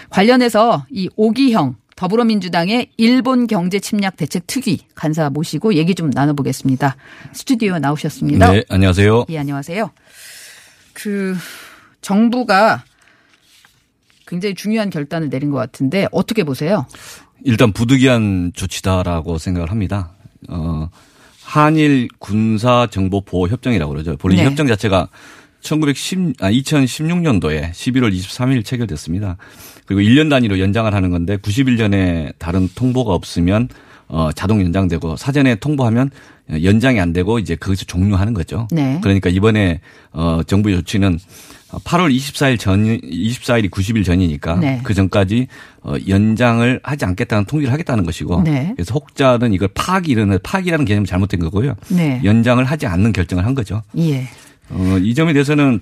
관련해서 0.09 0.85
이 0.89 1.09
오기형 1.15 1.75
더불어민주당의 1.95 2.91
일본 2.95 3.47
경제 3.47 3.79
침략 3.79 4.15
대책 4.15 4.47
특위 4.47 4.79
간사 4.95 5.29
모시고 5.29 5.73
얘기 5.73 5.95
좀 5.95 6.09
나눠보겠습니다. 6.09 6.95
스튜디오 7.33 7.77
나오셨습니다. 7.77 8.53
네, 8.53 8.63
안녕하세요. 8.69 9.25
예, 9.29 9.37
안녕하세요. 9.37 9.91
그 10.93 11.35
정부가 12.01 12.85
굉장히 14.25 14.55
중요한 14.55 14.89
결단을 14.89 15.29
내린 15.29 15.49
것 15.49 15.57
같은데 15.57 16.07
어떻게 16.11 16.43
보세요? 16.43 16.85
일단 17.43 17.71
부득이한 17.71 18.51
조치다라고 18.55 19.37
생각을 19.37 19.71
합니다. 19.71 20.11
어, 20.49 20.89
한일 21.43 22.09
군사 22.19 22.87
정보 22.91 23.21
보호 23.21 23.47
협정이라고 23.47 23.91
그러죠. 23.91 24.17
본래 24.17 24.35
네. 24.35 24.43
이 24.43 24.45
협정 24.45 24.67
자체가 24.67 25.09
1910, 25.61 26.35
아, 26.41 26.51
2016년도에 26.51 27.71
11월 27.71 28.13
23일 28.15 28.63
체결됐습니다. 28.63 29.37
그리고 29.85 30.01
1년 30.01 30.29
단위로 30.29 30.59
연장을 30.59 30.93
하는 30.93 31.09
건데 31.09 31.37
91년에 31.37 32.33
다른 32.37 32.69
통보가 32.73 33.13
없으면 33.13 33.69
어, 34.07 34.31
자동 34.33 34.61
연장되고 34.61 35.17
사전에 35.17 35.55
통보하면 35.55 36.09
연장이 36.63 36.99
안 36.99 37.13
되고 37.13 37.37
이제 37.37 37.55
거기서 37.55 37.85
종료하는 37.85 38.33
거죠. 38.33 38.67
네. 38.71 38.99
그러니까 39.01 39.29
이번에 39.29 39.81
어, 40.11 40.41
정부의 40.45 40.77
조치는 40.77 41.19
8월 41.71 42.13
24일 42.15 42.59
전 42.59 42.83
24일이 43.01 43.69
90일 43.69 44.03
전이니까 44.03 44.55
네. 44.55 44.79
그 44.83 44.93
전까지 44.93 45.47
어, 45.83 45.93
연장을 46.07 46.79
하지 46.83 47.05
않겠다는 47.05 47.45
통지를 47.45 47.71
하겠다는 47.71 48.05
것이고 48.05 48.41
네. 48.43 48.73
그래서 48.75 48.93
혹자는 48.93 49.53
이걸 49.53 49.67
파기 49.73 50.11
이런 50.11 50.37
파기라는 50.41 50.85
개념이 50.85 51.05
잘못된 51.05 51.39
거고요. 51.41 51.75
네. 51.89 52.21
연장을 52.23 52.63
하지 52.63 52.87
않는 52.87 53.13
결정을 53.13 53.45
한 53.45 53.53
거죠. 53.53 53.83
예. 53.97 54.27
어, 54.71 54.97
이 55.01 55.13
점에 55.13 55.33
대해서는 55.33 55.79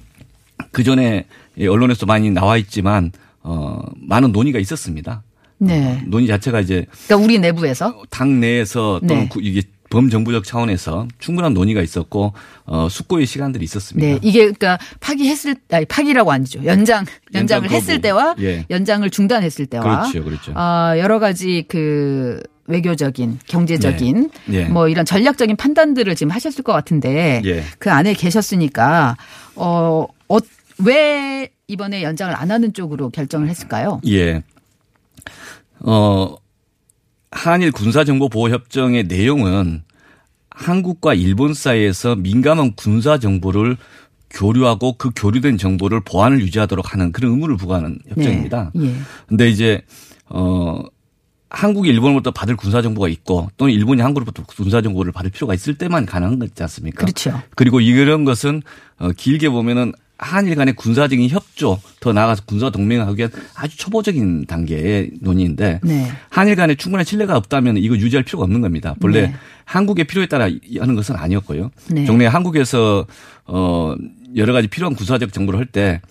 그 0.71 0.83
전에 0.83 1.25
언론에서 1.59 2.05
많이 2.05 2.29
나와 2.31 2.57
있지만 2.57 3.11
어, 3.41 3.79
많은 3.95 4.31
논의가 4.33 4.59
있었습니다. 4.59 5.23
네. 5.59 6.03
논의 6.05 6.27
자체가 6.27 6.59
이제 6.59 6.85
그러니까 7.07 7.25
우리 7.25 7.39
내부에서 7.39 8.03
당 8.09 8.39
내에서 8.39 8.99
또는 9.07 9.23
네. 9.23 9.29
구- 9.29 9.41
이게 9.41 9.61
범정부적 9.89 10.43
차원에서 10.43 11.07
충분한 11.19 11.53
논의가 11.53 11.81
있었고 11.81 12.33
어, 12.65 12.87
숙고의 12.89 13.25
시간들이 13.25 13.63
있었습니다. 13.63 14.07
네, 14.07 14.19
이게 14.21 14.39
그러니까 14.39 14.77
파기했을 14.99 15.55
아니 15.71 15.85
파기라고 15.85 16.31
아니죠. 16.31 16.63
연장 16.65 17.05
연장을 17.33 17.63
연장 17.63 17.75
했을. 17.75 18.01
때와 18.01 18.35
예. 18.39 18.65
연장을 18.69 19.09
중단했을 19.09 19.65
때와 19.67 19.83
그렇죠, 19.83 20.23
그렇죠. 20.23 20.51
아, 20.55 20.95
여러 20.97 21.19
가지 21.19 21.65
그 21.67 22.41
외교적인, 22.67 23.39
경제적인 23.47 24.29
네. 24.45 24.57
예. 24.57 24.63
뭐 24.65 24.89
이런 24.89 25.05
전략적인 25.05 25.55
판단들을 25.55 26.13
지금 26.15 26.31
하셨을 26.31 26.63
것 26.63 26.73
같은데 26.73 27.41
예. 27.45 27.63
그 27.79 27.89
안에 27.91 28.13
계셨으니까 28.13 29.15
어, 29.55 30.05
어, 30.27 30.37
왜 30.85 31.49
이번에 31.67 32.03
연장을 32.03 32.35
안 32.35 32.51
하는 32.51 32.73
쪽으로 32.73 33.09
결정을 33.09 33.47
했을까요? 33.49 34.01
예. 34.07 34.43
어, 35.79 36.35
한일 37.37 37.71
군사정보보호협정의 37.71 39.03
내용은 39.03 39.83
한국과 40.49 41.13
일본 41.13 41.53
사이에서 41.53 42.15
민감한 42.15 42.73
군사 42.75 43.19
정보를 43.19 43.77
교류하고 44.31 44.93
그 44.93 45.11
교류된 45.15 45.59
정보를 45.59 46.01
보안을 46.01 46.41
유지하도록 46.41 46.91
하는 46.91 47.11
그런 47.11 47.31
의무를 47.31 47.55
부과하는 47.55 47.99
협정입니다. 48.07 48.71
네. 48.73 48.87
예. 48.87 48.95
근데 49.27 49.49
이제 49.49 49.81
어 50.29 50.81
한국이 51.49 51.89
일본으로부터 51.89 52.31
받을 52.31 52.55
군사 52.55 52.81
정보가 52.81 53.07
있고 53.07 53.49
또는 53.55 53.71
일본이 53.71 54.01
한국으로부터 54.01 54.43
군사 54.43 54.81
정보를 54.81 55.11
받을 55.11 55.29
필요가 55.29 55.53
있을 55.53 55.77
때만 55.77 56.07
가능한 56.07 56.39
거지 56.39 56.61
않습니까? 56.63 57.05
그렇죠. 57.05 57.39
그리고 57.55 57.79
이런 57.79 58.25
것은 58.25 58.63
어 58.97 59.11
길게 59.11 59.49
보면은 59.49 59.93
한일 60.17 60.55
간의 60.55 60.75
군사적인 60.75 61.29
협조 61.29 61.79
더 61.99 62.13
나아가서 62.13 62.43
군사 62.45 62.69
동맹을 62.69 63.05
하기 63.07 63.17
위한 63.19 63.31
아주 63.55 63.77
초보적인 63.77 64.45
단계의 64.47 65.11
논의인데 65.21 65.79
네. 65.83 66.07
한일 66.29 66.55
간에 66.55 66.75
충분한 66.75 67.05
신뢰가 67.05 67.37
없다면 67.37 67.77
이거 67.77 67.95
유지할 67.95 68.23
필요가 68.23 68.43
없는 68.45 68.61
겁니다. 68.61 68.95
본래 68.99 69.27
네. 69.27 69.35
한국의 69.65 70.05
필요에 70.05 70.25
따라 70.25 70.49
하는 70.79 70.95
것은 70.95 71.15
아니었고요. 71.15 71.71
네. 71.91 72.05
종래 72.05 72.25
한국에서 72.25 73.05
어 73.45 73.95
여러 74.35 74.53
가지 74.53 74.67
필요한 74.67 74.95
군사적 74.95 75.33
정보를 75.33 75.59
할 75.59 75.67
때 75.67 76.01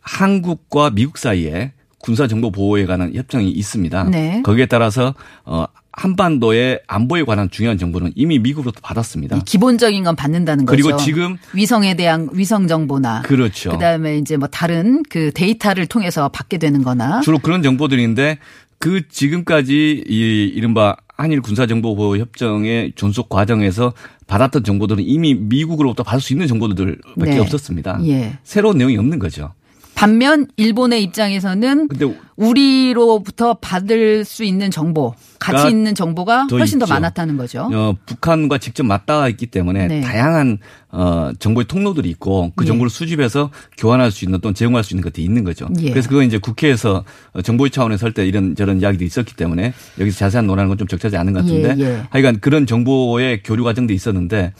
한국과 0.00 0.90
미국 0.90 1.18
사이에 1.18 1.72
군사 1.98 2.26
정보 2.26 2.50
보호에 2.50 2.86
관한 2.86 3.14
협정이 3.14 3.50
있습니다. 3.50 4.04
네. 4.04 4.42
거기에 4.42 4.66
따라서 4.66 5.14
어 5.44 5.66
한반도의 5.98 6.80
안보에 6.86 7.24
관한 7.24 7.50
중요한 7.50 7.76
정보는 7.76 8.12
이미 8.14 8.38
미국으로부터 8.38 8.80
받았습니다. 8.80 9.36
이 9.36 9.40
기본적인 9.44 10.04
건 10.04 10.14
받는다는 10.14 10.64
거죠. 10.64 10.76
그리고 10.76 10.96
지금 10.96 11.36
위성에 11.54 11.94
대한 11.94 12.28
위성 12.32 12.68
정보나 12.68 13.22
그렇죠. 13.22 13.70
그다음에 13.70 14.18
이제 14.18 14.36
뭐 14.36 14.46
다른 14.46 15.02
그 15.08 15.32
데이터를 15.32 15.86
통해서 15.86 16.28
받게 16.28 16.58
되는 16.58 16.84
거나 16.84 17.20
주로 17.22 17.40
그런 17.40 17.64
정보들인데 17.64 18.38
그 18.78 19.08
지금까지 19.08 20.04
이 20.06 20.52
이른바 20.54 20.96
한일 21.16 21.40
군사정보보호 21.42 22.18
협정의 22.18 22.92
존속 22.94 23.28
과정에서 23.28 23.92
받았던 24.28 24.62
정보들은 24.62 25.02
이미 25.04 25.34
미국으로부터 25.34 26.04
받을 26.04 26.20
수 26.20 26.32
있는 26.32 26.46
정보들밖에 26.46 27.30
네. 27.30 27.38
없었습니다. 27.40 28.00
예. 28.06 28.38
새로운 28.44 28.78
내용이 28.78 28.96
없는 28.96 29.18
거죠. 29.18 29.52
반면 29.98 30.46
일본의 30.56 31.02
입장에서는 31.02 31.88
우리로부터 32.36 33.54
받을 33.54 34.24
수 34.24 34.44
있는 34.44 34.70
정보, 34.70 35.12
가치 35.40 35.64
가 35.64 35.68
있는 35.68 35.92
정보가 35.96 36.46
더 36.48 36.56
훨씬 36.56 36.78
더 36.78 36.84
있죠. 36.84 36.94
많았다는 36.94 37.36
거죠. 37.36 37.68
어, 37.72 37.96
북한과 38.06 38.58
직접 38.58 38.84
맞닿아 38.86 39.28
있기 39.28 39.46
때문에 39.46 39.88
네. 39.88 40.00
다양한 40.00 40.58
어, 40.92 41.32
정보의 41.40 41.66
통로들이 41.66 42.08
있고 42.10 42.52
그 42.54 42.64
예. 42.64 42.68
정보를 42.68 42.90
수집해서 42.90 43.50
교환할 43.76 44.12
수 44.12 44.24
있는 44.24 44.40
또는 44.40 44.54
제공할 44.54 44.84
수 44.84 44.94
있는 44.94 45.02
것들이 45.02 45.24
있는 45.24 45.42
거죠. 45.42 45.68
예. 45.80 45.90
그래서 45.90 46.08
그건 46.08 46.26
이제 46.26 46.38
국회에서 46.38 47.04
어, 47.32 47.42
정보위 47.42 47.70
차원에서 47.70 48.06
할 48.06 48.12
때 48.12 48.24
이런 48.24 48.54
저런 48.54 48.80
이야기들이 48.80 49.04
있었기 49.04 49.34
때문에 49.34 49.72
여기서 49.98 50.16
자세한 50.16 50.46
논하는 50.46 50.68
건 50.68 50.78
좀 50.78 50.86
적절하지 50.86 51.16
않은 51.16 51.32
것 51.32 51.40
같은데 51.40 51.74
예, 51.78 51.84
예. 51.84 52.02
하여간 52.10 52.38
그런 52.38 52.66
정보의 52.66 53.42
교류 53.42 53.64
과정도 53.64 53.92
있었는데 53.92 54.52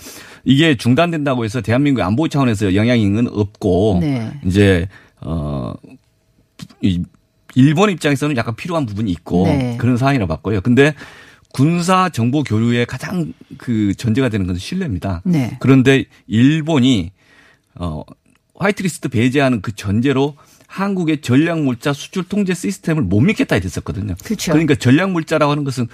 이게 0.44 0.76
중단된다고 0.76 1.44
해서 1.44 1.60
대한민국 1.60 2.02
안보위 2.02 2.28
차원에서 2.28 2.74
영향은 2.74 3.28
없고 3.30 3.98
네. 4.00 4.32
이제 4.44 4.88
어, 5.20 5.74
이 6.80 7.02
일본 7.54 7.90
입장에서는 7.90 8.36
약간 8.36 8.54
필요한 8.56 8.86
부분이 8.86 9.10
있고 9.10 9.46
네. 9.46 9.76
그런 9.78 9.96
상황이라고 9.96 10.28
봤고요. 10.28 10.60
근데 10.60 10.94
군사 11.52 12.08
정보 12.08 12.42
교류의 12.42 12.86
가장 12.86 13.32
그 13.56 13.94
전제가 13.94 14.28
되는 14.28 14.46
것은 14.46 14.58
신뢰입니다. 14.58 15.22
네. 15.24 15.56
그런데 15.60 16.04
일본이 16.26 17.12
어 17.74 18.02
화이트리스트 18.56 19.08
배제하는 19.08 19.62
그 19.62 19.74
전제로 19.74 20.36
한국의 20.66 21.22
전략물자 21.22 21.94
수출 21.94 22.28
통제 22.28 22.52
시스템을 22.52 23.02
못 23.02 23.20
믿겠다 23.20 23.56
이랬었거든요. 23.56 24.14
그렇죠. 24.22 24.52
그러니까 24.52 24.74
전략물자라고 24.74 25.50
하는 25.50 25.64
것은 25.64 25.88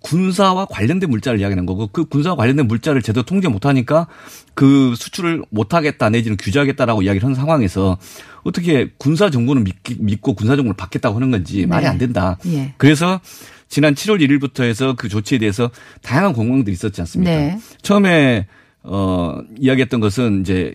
군사와 0.00 0.66
관련된 0.66 1.10
물자를 1.10 1.40
이야기하는 1.40 1.66
거고 1.66 1.88
그 1.88 2.04
군사와 2.04 2.36
관련된 2.36 2.68
물자를 2.68 3.02
제대로 3.02 3.24
통제 3.24 3.48
못하니까 3.48 4.06
그 4.54 4.94
수출을 4.96 5.42
못하겠다 5.50 6.10
내지는 6.10 6.36
규제하겠다라고 6.36 7.02
이야기를 7.02 7.24
하는 7.24 7.34
상황에서 7.34 7.98
어떻게 8.44 8.90
군사 8.98 9.30
정보는 9.30 9.64
믿고 9.98 10.34
군사 10.34 10.54
정보를 10.54 10.76
받겠다고 10.76 11.16
하는 11.16 11.30
건지 11.30 11.66
말이 11.66 11.84
네. 11.84 11.90
안 11.90 11.98
된다. 11.98 12.38
예. 12.46 12.74
그래서 12.76 13.20
지난 13.68 13.94
7월 13.94 14.20
1일부터 14.20 14.62
해서 14.62 14.94
그 14.96 15.08
조치에 15.08 15.38
대해서 15.38 15.70
다양한 16.02 16.32
공방들이 16.32 16.72
있었지 16.72 17.00
않습니까? 17.00 17.30
네. 17.30 17.58
처음에 17.82 18.46
어 18.84 19.40
이야기했던 19.58 19.98
것은 19.98 20.42
이제 20.42 20.72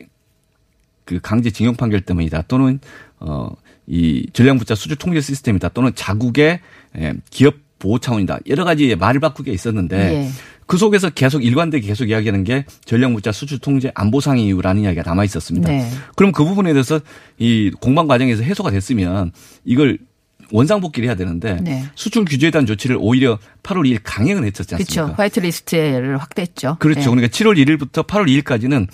그 1.06 1.20
강제 1.22 1.52
징용 1.52 1.76
판결 1.76 2.02
때문이다 2.02 2.44
또는 2.44 2.80
어이 3.20 4.26
전략 4.34 4.58
물자 4.58 4.76
수출 4.76 4.98
통제 4.98 5.22
시스템이다 5.22 5.70
또는 5.70 5.94
자국의 5.96 6.60
예, 6.98 7.14
기업 7.30 7.56
보호 7.82 8.00
차원이다 8.00 8.40
여러 8.48 8.64
가지 8.64 8.96
말을 8.96 9.20
바꾸게 9.20 9.52
있었는데 9.52 9.98
예. 9.98 10.30
그 10.68 10.78
속에서 10.78 11.10
계속 11.10 11.44
일관되게 11.44 11.86
계속 11.86 12.10
이야기하는 12.10 12.46
게 12.46 12.66
전략물자 12.86 13.34
수출 13.34 13.60
통제 13.60 13.92
안보상의 13.94 14.46
이유라는 14.46 14.84
이야기가 14.84 15.04
남아 15.04 15.26
있었습니다. 15.26 15.70
네. 15.70 15.90
그럼 16.16 16.32
그 16.32 16.46
부분에 16.46 16.72
대해서 16.72 17.02
이 17.38 17.72
공방 17.82 18.08
과정에서 18.08 18.44
해소가 18.44 18.72
됐으면 18.72 19.34
이걸 19.66 19.98
원상복귀를 20.54 21.08
해야 21.08 21.16
되는데 21.16 21.58
네. 21.62 21.84
수출 21.96 22.24
규제에 22.24 22.52
대한 22.52 22.66
조치를 22.66 22.98
오히려 23.00 23.38
8월 23.64 23.82
2일 23.82 24.00
강행을 24.04 24.46
했었지 24.46 24.76
않습니까? 24.76 25.06
그렇죠. 25.06 25.16
화이트리스트를 25.18 26.18
확대했죠. 26.18 26.78
그렇죠. 26.80 27.02
예. 27.02 27.06
그러니까 27.06 27.28
7월 27.28 27.58
1일부터 27.58 28.08
8월 28.08 28.28
2일까지는 28.28 28.88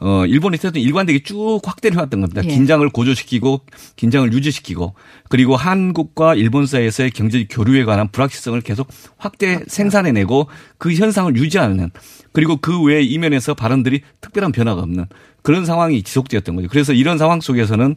어, 0.00 0.24
일본의 0.24 0.58
태도는 0.58 0.80
일관되게 0.80 1.22
쭉 1.22 1.60
확대를 1.62 1.96
해왔던 1.96 2.22
겁니다. 2.22 2.42
예. 2.44 2.48
긴장을 2.48 2.88
고조시키고 2.88 3.60
긴장을 3.96 4.32
유지시키고 4.32 4.94
그리고 5.28 5.56
한국과 5.56 6.34
일본 6.34 6.66
사이에서의 6.66 7.10
경제 7.10 7.44
교류에 7.44 7.84
관한 7.84 8.08
불확실성을 8.08 8.58
계속 8.62 8.88
확대. 9.18 9.60
생산해내고 9.66 10.48
그 10.78 10.94
현상을 10.94 11.36
유지하는 11.36 11.90
그리고 12.32 12.56
그 12.56 12.82
외에 12.82 13.02
이면에서 13.02 13.54
발언들이 13.54 14.00
특별한 14.20 14.52
변화가 14.52 14.80
없는 14.80 15.06
그런 15.42 15.66
상황이 15.66 16.02
지속되었던 16.02 16.56
거죠. 16.56 16.68
그래서 16.68 16.92
이런 16.92 17.18
상황 17.18 17.40
속에서는 17.40 17.96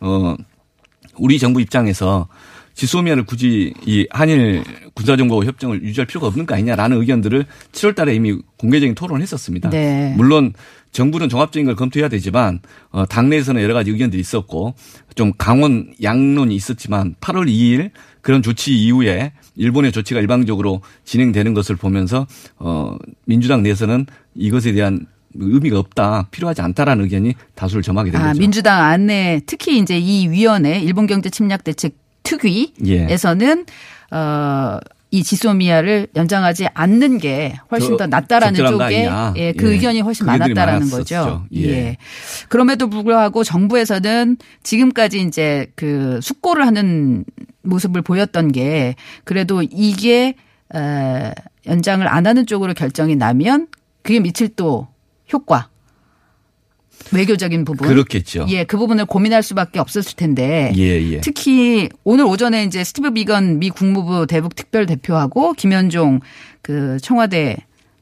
어, 0.00 0.36
우리 1.16 1.38
정부 1.38 1.60
입장에서 1.60 2.28
지소미아를 2.74 3.24
굳이 3.24 3.74
이 3.84 4.06
한일 4.10 4.62
군사정보 4.94 5.44
협정을 5.44 5.82
유지할 5.82 6.06
필요가 6.06 6.26
없는 6.26 6.46
거 6.46 6.54
아니냐라는 6.54 6.98
의견들을 6.98 7.44
7월 7.72 7.94
달에 7.94 8.14
이미 8.14 8.38
공개적인 8.58 8.94
토론을 8.94 9.22
했었습니다. 9.22 9.70
네. 9.70 10.14
물론 10.16 10.52
정부는 10.92 11.28
종합적인 11.28 11.66
걸 11.66 11.76
검토해야 11.76 12.08
되지만 12.08 12.60
어 12.90 13.06
당내에서는 13.06 13.62
여러 13.62 13.74
가지 13.74 13.90
의견들이 13.90 14.20
있었고 14.20 14.74
좀 15.14 15.32
강원 15.38 15.92
양론이 16.02 16.54
있었지만 16.54 17.14
8월 17.20 17.48
2일 17.48 17.90
그런 18.22 18.42
조치 18.42 18.76
이후에 18.76 19.32
일본의 19.56 19.92
조치가 19.92 20.20
일방적으로 20.20 20.80
진행되는 21.04 21.54
것을 21.54 21.76
보면서 21.76 22.26
어 22.58 22.96
민주당 23.26 23.62
내에서는 23.62 24.06
이것에 24.34 24.72
대한 24.72 25.06
의미가 25.34 25.78
없다, 25.78 26.26
필요하지 26.30 26.60
않다라는 26.62 27.04
의견이 27.04 27.34
다수를 27.54 27.82
점하게 27.82 28.10
된 28.10 28.20
아, 28.20 28.28
거죠. 28.28 28.40
민주당 28.40 28.82
안에 28.82 29.40
특히 29.46 29.78
이제 29.78 29.98
이 29.98 30.28
위원회 30.28 30.80
일본 30.80 31.06
경제 31.06 31.30
침략 31.30 31.62
대책 31.62 31.99
특위에서는 32.22 33.64
예. 34.12 34.16
어, 34.16 34.78
이 35.12 35.24
지소미아를 35.24 36.06
연장하지 36.14 36.68
않는 36.72 37.18
게 37.18 37.56
훨씬 37.70 37.96
더더 37.96 38.06
낫다라는 38.06 38.64
쪽에. 38.64 39.08
예, 39.36 39.52
그 39.52 39.68
예. 39.68 39.72
의견이 39.72 40.00
훨씬 40.02 40.24
그 40.24 40.30
많았다라는. 40.30 40.88
거죠. 40.90 41.44
예. 41.56 41.96
그럼에도 42.48 42.88
불구하고 42.88 43.42
정부에서는 43.42 44.36
지금까지 44.62 45.20
이제 45.22 45.66
그 45.74 46.20
숙고를 46.22 46.64
하는 46.66 47.24
모습을 47.62 48.02
보였던 48.02 48.52
게 48.52 48.94
그래도 49.24 49.62
이게 49.62 50.34
에, 50.74 51.32
연장을 51.66 52.06
안 52.06 52.26
하는 52.26 52.46
쪽으로 52.46 52.74
결정이 52.74 53.16
나면 53.16 53.66
그게 54.02 54.20
미칠 54.20 54.48
또 54.54 54.86
효과 55.32 55.68
외교적인 57.12 57.64
부분 57.64 57.88
그렇겠죠. 57.88 58.46
예, 58.48 58.64
그 58.64 58.76
부분을 58.76 59.04
고민할 59.06 59.42
수밖에 59.42 59.78
없었을 59.78 60.16
텐데. 60.16 60.72
예, 60.76 61.12
예. 61.12 61.20
특히 61.20 61.88
오늘 62.04 62.24
오전에 62.24 62.64
이제 62.64 62.84
스티브 62.84 63.12
비건 63.12 63.58
미 63.58 63.70
국무부 63.70 64.26
대북 64.26 64.54
특별 64.54 64.86
대표하고 64.86 65.52
김현종 65.54 66.20
그 66.62 66.98
청와대 67.02 67.56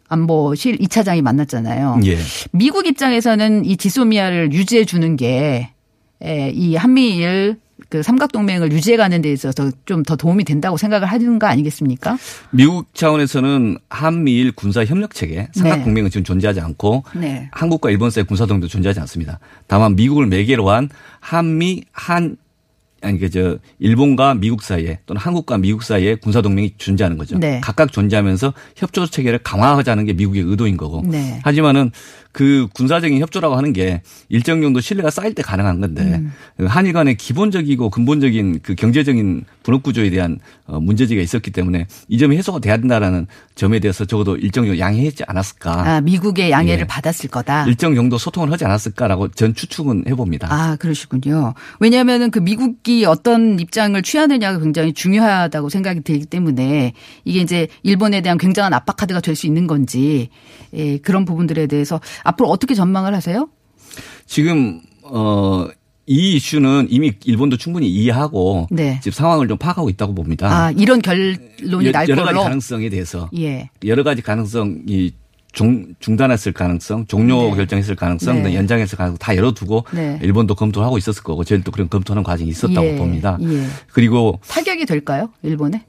안보실 0.08 0.78
2차장이 0.78 1.22
만났잖아요. 1.22 2.00
예. 2.04 2.18
미국 2.52 2.86
입장에서는 2.86 3.64
이 3.64 3.76
지소미아를 3.76 4.52
유지해 4.52 4.84
주는 4.84 5.16
게 5.16 5.70
이 6.22 6.74
한미일 6.74 7.56
그 7.88 8.02
삼각 8.02 8.32
동맹을 8.32 8.72
유지해 8.72 8.96
가는 8.96 9.22
데 9.22 9.32
있어서 9.32 9.70
좀 9.86 10.02
더 10.02 10.16
도움이 10.16 10.44
된다고 10.44 10.76
생각을 10.76 11.06
하는 11.06 11.38
거 11.38 11.46
아니겠습니까? 11.46 12.16
미국 12.50 12.94
차원에서는 12.94 13.78
한미일 13.90 14.52
군사 14.52 14.84
협력 14.84 15.14
체계 15.14 15.48
삼각 15.52 15.84
동맹은 15.84 16.10
지금 16.10 16.24
존재하지 16.24 16.60
않고 16.60 17.04
네. 17.16 17.48
한국과 17.52 17.90
일본 17.90 18.10
사이 18.10 18.24
군사 18.24 18.46
동맹도 18.46 18.68
존재하지 18.68 19.00
않습니다. 19.00 19.38
다만 19.66 19.96
미국을 19.96 20.26
매개로 20.26 20.68
한 20.70 20.88
한미 21.20 21.82
한 21.92 22.36
아니 23.00 23.18
그저 23.18 23.58
일본과 23.78 24.34
미국 24.34 24.62
사이에 24.62 24.98
또는 25.06 25.20
한국과 25.20 25.58
미국 25.58 25.82
사이에 25.84 26.16
군사 26.16 26.42
동맹이 26.42 26.74
존재하는 26.78 27.16
거죠. 27.16 27.38
네. 27.38 27.60
각각 27.62 27.92
존재하면서 27.92 28.52
협조 28.76 29.06
체계를 29.06 29.38
강화하자는 29.40 30.04
게 30.04 30.12
미국의 30.14 30.42
의도인 30.42 30.76
거고. 30.76 31.02
네. 31.06 31.40
하지만은 31.44 31.92
그 32.30 32.68
군사적인 32.74 33.18
협조라고 33.20 33.56
하는 33.56 33.72
게 33.72 34.02
일정 34.28 34.60
정도 34.60 34.80
신뢰가 34.80 35.10
쌓일 35.10 35.34
때 35.34 35.42
가능한 35.42 35.80
건데 35.80 36.02
음. 36.02 36.32
그 36.58 36.66
한일 36.66 36.92
간의 36.92 37.16
기본적이고 37.16 37.88
근본적인 37.90 38.60
그 38.62 38.74
경제적인 38.74 39.44
분업 39.62 39.82
구조에 39.82 40.10
대한 40.10 40.38
어, 40.66 40.78
문제지가 40.78 41.22
있었기 41.22 41.50
때문에 41.50 41.86
이 42.08 42.18
점이 42.18 42.36
해소가 42.36 42.58
돼야 42.60 42.76
된다라는 42.76 43.26
점에 43.54 43.80
대해서 43.80 44.04
적어도 44.04 44.36
일정 44.36 44.66
정도 44.66 44.78
양해했지 44.78 45.24
않았을까. 45.26 45.88
아, 45.88 46.00
미국의 46.02 46.50
양해를 46.50 46.82
예. 46.82 46.86
받았을 46.86 47.30
거다. 47.30 47.66
일정 47.66 47.94
정도 47.94 48.18
소통을 48.18 48.52
하지 48.52 48.64
않았을까라고 48.66 49.28
전 49.28 49.54
추측은 49.54 50.04
해봅니다. 50.08 50.48
아, 50.50 50.76
그러시군요. 50.76 51.54
왜냐하면은 51.80 52.30
그 52.30 52.38
미국이 52.38 53.04
어떤 53.06 53.58
입장을 53.58 54.00
취하느냐가 54.02 54.58
굉장히 54.58 54.92
중요하다고 54.92 55.70
생각이 55.70 56.02
들기 56.02 56.26
때문에 56.26 56.92
이게 57.24 57.40
이제 57.40 57.68
일본에 57.82 58.20
대한 58.20 58.36
굉장한 58.36 58.74
압박카드가 58.74 59.20
될 59.20 59.38
수 59.38 59.46
있는 59.46 59.66
건지 59.66 60.28
예, 60.74 60.98
그런 60.98 61.24
부분들에 61.24 61.66
대해서 61.66 62.00
앞으로 62.24 62.48
어떻게 62.48 62.74
전망을 62.74 63.14
하세요? 63.14 63.48
지금 64.26 64.80
어. 65.02 65.66
이 66.10 66.36
이슈는 66.36 66.86
이미 66.88 67.12
일본도 67.26 67.58
충분히 67.58 67.86
이해하고 67.90 68.68
네. 68.70 68.98
지금 69.02 69.14
상황을 69.14 69.46
좀 69.46 69.58
파악하고 69.58 69.90
있다고 69.90 70.14
봅니다. 70.14 70.48
아, 70.50 70.70
이런 70.70 71.02
결론이 71.02 71.86
여- 71.86 71.92
날 71.92 72.08
여러 72.08 72.22
가지 72.22 72.32
걸로. 72.34 72.44
가능성에 72.44 72.88
대해서 72.88 73.28
예. 73.36 73.68
여러 73.84 74.02
가지 74.02 74.22
가능성이 74.22 75.12
중, 75.52 75.94
중단했을 76.00 76.52
가능성, 76.52 77.04
종료 77.08 77.50
네. 77.50 77.56
결정했을 77.56 77.94
가능성, 77.94 78.42
네. 78.42 78.54
연장했을 78.54 78.96
가능성 78.96 79.18
다 79.18 79.36
열어두고 79.36 79.84
네. 79.92 80.18
일본도 80.22 80.54
검토를 80.54 80.86
하고 80.86 80.96
있었을 80.96 81.22
거고 81.22 81.44
저희도 81.44 81.72
그런 81.72 81.90
검토하는 81.90 82.22
과정이 82.22 82.48
있었다고 82.48 82.86
예, 82.86 82.96
봅니다. 82.96 83.36
예. 83.42 83.66
그리고 83.92 84.40
타격이 84.48 84.86
될까요? 84.86 85.28
일본에? 85.42 85.84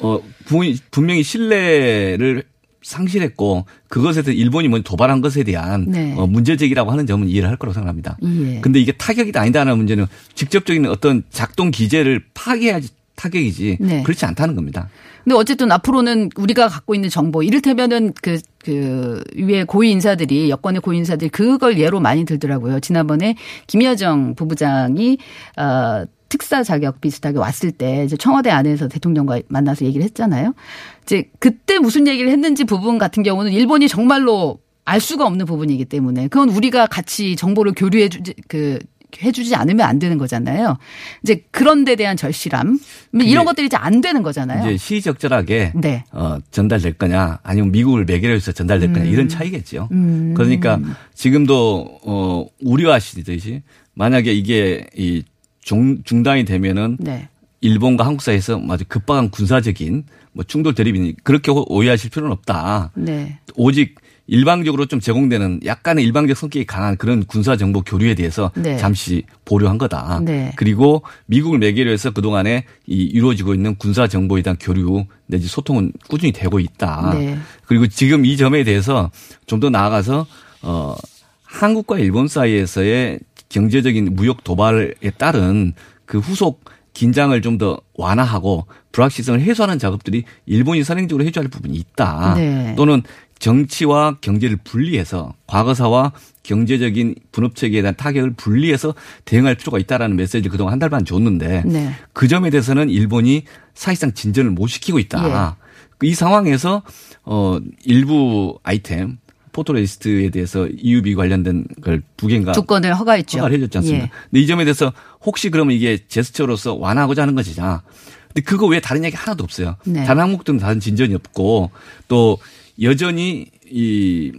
어 0.00 0.20
부- 0.44 0.74
분명히 0.90 1.22
신뢰를 1.22 2.44
상실했고 2.82 3.66
그것에 3.88 4.22
대해 4.22 4.36
일본이 4.36 4.68
먼저 4.68 4.82
도발한 4.84 5.20
것에 5.20 5.44
대한 5.44 5.86
네. 5.88 6.14
어, 6.16 6.26
문제 6.26 6.56
제기라고 6.56 6.90
하는 6.90 7.06
점은 7.06 7.28
이해를 7.28 7.48
할 7.48 7.56
거라고 7.56 7.74
생각합니다. 7.74 8.16
예. 8.22 8.60
근데 8.60 8.80
이게 8.80 8.92
타격이다 8.92 9.40
아니다라는 9.40 9.76
문제는 9.76 10.06
직접적인 10.34 10.86
어떤 10.86 11.22
작동 11.30 11.70
기제를 11.70 12.24
파괴해야지 12.34 12.88
타격이지 13.14 13.78
네. 13.80 14.02
그렇지 14.02 14.24
않다는 14.24 14.54
겁니다. 14.54 14.88
근데 15.24 15.36
어쨌든 15.36 15.70
앞으로는 15.70 16.30
우리가 16.36 16.68
갖고 16.68 16.94
있는 16.94 17.08
정보, 17.08 17.42
이를테면은 17.42 18.12
그, 18.20 18.40
그, 18.58 19.22
위에 19.36 19.64
고위 19.64 19.90
인사들이, 19.92 20.50
여권의 20.50 20.80
고위 20.80 20.98
인사들이 20.98 21.28
그걸 21.30 21.78
예로 21.78 22.00
많이 22.00 22.24
들더라고요. 22.24 22.80
지난번에 22.80 23.36
김여정 23.68 24.34
부부장이, 24.34 25.18
어, 25.56 26.04
특사 26.32 26.62
자격 26.62 27.02
비슷하게 27.02 27.36
왔을 27.36 27.72
때 27.72 28.04
이제 28.06 28.16
청와대 28.16 28.48
안에서 28.48 28.88
대통령과 28.88 29.40
만나서 29.48 29.84
얘기를 29.84 30.02
했잖아요. 30.04 30.54
이제 31.02 31.28
그때 31.38 31.78
무슨 31.78 32.08
얘기를 32.08 32.30
했는지 32.30 32.64
부분 32.64 32.96
같은 32.96 33.22
경우는 33.22 33.52
일본이 33.52 33.86
정말로 33.86 34.58
알 34.86 34.98
수가 34.98 35.26
없는 35.26 35.44
부분이기 35.44 35.84
때문에 35.84 36.28
그건 36.28 36.48
우리가 36.48 36.86
같이 36.86 37.36
정보를 37.36 37.74
교류해 37.76 38.08
주지, 38.08 38.34
그, 38.48 38.78
해주지 39.22 39.54
않으면 39.54 39.86
안 39.86 39.98
되는 39.98 40.16
거잖아요. 40.16 40.78
이제 41.22 41.44
그런 41.50 41.84
데 41.84 41.96
대한 41.96 42.16
절실함. 42.16 42.78
이런 43.12 43.44
것들이 43.44 43.66
이제 43.66 43.76
안 43.76 44.00
되는 44.00 44.22
거잖아요. 44.22 44.70
이제 44.70 44.78
시적절하게 44.78 45.72
네. 45.74 46.04
어, 46.12 46.38
전달될 46.50 46.94
거냐 46.94 47.40
아니면 47.42 47.72
미국을 47.72 48.06
매개로 48.06 48.32
해서 48.32 48.52
전달될 48.52 48.94
거냐 48.94 49.04
음. 49.04 49.10
이런 49.10 49.28
차이겠죠. 49.28 49.90
그러니까 49.90 50.80
지금도 51.12 52.00
어, 52.06 52.46
우려하시듯이 52.62 53.60
만약에 53.92 54.32
이게 54.32 54.86
이 54.96 55.22
중, 55.62 56.02
중단이 56.04 56.44
되면은 56.44 56.98
네. 57.00 57.28
일본과 57.60 58.04
한국 58.04 58.22
사이에서 58.22 58.60
아주 58.68 58.84
급박한 58.88 59.30
군사적인 59.30 60.04
뭐 60.32 60.44
충돌 60.44 60.74
대립이니 60.74 61.16
그렇게 61.22 61.52
오해하실 61.52 62.10
필요는 62.10 62.32
없다. 62.32 62.90
네. 62.94 63.38
오직 63.54 63.94
일방적으로 64.28 64.86
좀 64.86 64.98
제공되는 65.00 65.60
약간의 65.64 66.04
일방적 66.04 66.36
성격이 66.36 66.64
강한 66.64 66.96
그런 66.96 67.24
군사 67.24 67.56
정보 67.56 67.82
교류에 67.82 68.14
대해서 68.14 68.50
네. 68.54 68.76
잠시 68.78 69.24
보류한 69.44 69.78
거다. 69.78 70.20
네. 70.24 70.52
그리고 70.56 71.02
미국을 71.26 71.58
매개로 71.58 71.90
해서 71.90 72.12
그동안에 72.12 72.64
이 72.86 72.94
이루어지고 73.02 73.52
있는 73.54 73.74
군사 73.76 74.06
정보에 74.06 74.42
대한 74.42 74.56
교류 74.58 75.04
내지 75.26 75.48
소통은 75.48 75.92
꾸준히 76.08 76.32
되고 76.32 76.58
있다. 76.60 77.14
네. 77.14 77.36
그리고 77.66 77.86
지금 77.88 78.24
이 78.24 78.36
점에 78.36 78.64
대해서 78.64 79.10
좀 79.46 79.60
더 79.60 79.70
나아가서 79.70 80.26
어 80.62 80.96
한국과 81.44 81.98
일본 81.98 82.26
사이에서의 82.26 83.18
경제적인 83.52 84.14
무역 84.16 84.42
도발에 84.44 84.94
따른 85.18 85.74
그 86.06 86.18
후속 86.18 86.64
긴장을 86.94 87.40
좀 87.42 87.58
더 87.58 87.80
완화하고 87.94 88.66
불확실성을 88.92 89.40
해소하는 89.40 89.78
작업들이 89.78 90.24
일본이 90.46 90.82
선행적으로 90.84 91.24
해줘야 91.24 91.44
할 91.44 91.50
부분이 91.50 91.76
있다. 91.76 92.34
네. 92.34 92.74
또는 92.76 93.02
정치와 93.38 94.18
경제를 94.20 94.56
분리해서 94.62 95.34
과거사와 95.46 96.12
경제적인 96.42 97.14
분업 97.30 97.54
체계에 97.56 97.82
대한 97.82 97.94
타격을 97.96 98.34
분리해서 98.34 98.94
대응할 99.24 99.54
필요가 99.56 99.78
있다라는 99.78 100.16
메시지를 100.16 100.50
그동안 100.50 100.72
한 100.72 100.78
달 100.78 100.90
반 100.90 101.04
줬는데 101.04 101.62
네. 101.66 101.92
그 102.12 102.26
점에 102.28 102.50
대해서는 102.50 102.88
일본이 102.90 103.44
사실상 103.74 104.12
진전을 104.12 104.50
못 104.50 104.66
시키고 104.66 104.98
있다. 104.98 105.56
예. 106.02 106.08
이 106.08 106.14
상황에서 106.14 106.82
어 107.24 107.58
일부 107.84 108.58
아이템 108.64 109.18
photoresist에 109.52 110.30
대해서 110.30 110.66
EUV 110.66 111.14
관련된 111.14 111.66
걸 111.82 112.02
두 112.16 112.26
개인가 112.26 112.52
두 112.52 112.62
건을 112.62 112.94
허가했죠. 112.94 113.38
허가를 113.38 113.56
해줬지 113.56 113.78
않습니까? 113.78 114.04
예. 114.06 114.10
근데 114.30 114.40
이 114.40 114.46
점에 114.46 114.64
대해서 114.64 114.92
혹시 115.24 115.50
그러면 115.50 115.74
이게 115.76 115.98
제스처로서 116.08 116.74
완화하고자 116.74 117.22
하는 117.22 117.34
것이냐. 117.34 117.82
근데 118.28 118.40
그거 118.42 118.66
외에 118.66 118.80
다른 118.80 119.04
얘기 119.04 119.16
하나도 119.16 119.44
없어요. 119.44 119.76
네. 119.84 120.04
다른 120.04 120.22
항목들은 120.22 120.58
다른 120.58 120.80
진전이 120.80 121.14
없고 121.14 121.70
또 122.08 122.38
여전히 122.80 123.46
이 123.70 124.32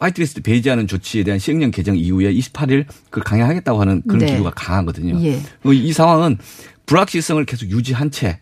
화이트리스트 0.00 0.42
배제하는 0.42 0.86
조치에 0.86 1.24
대한 1.24 1.38
시행령 1.38 1.70
개정 1.70 1.96
이후에 1.96 2.32
28일 2.34 2.86
그걸 3.10 3.24
강행하겠다고 3.24 3.80
하는 3.80 4.02
그런 4.06 4.18
네. 4.18 4.26
기류가 4.26 4.50
강하거든요. 4.50 5.20
예. 5.24 5.40
이 5.72 5.92
상황은 5.92 6.38
불확실성을 6.86 7.44
계속 7.46 7.70
유지한 7.70 8.10
채 8.10 8.40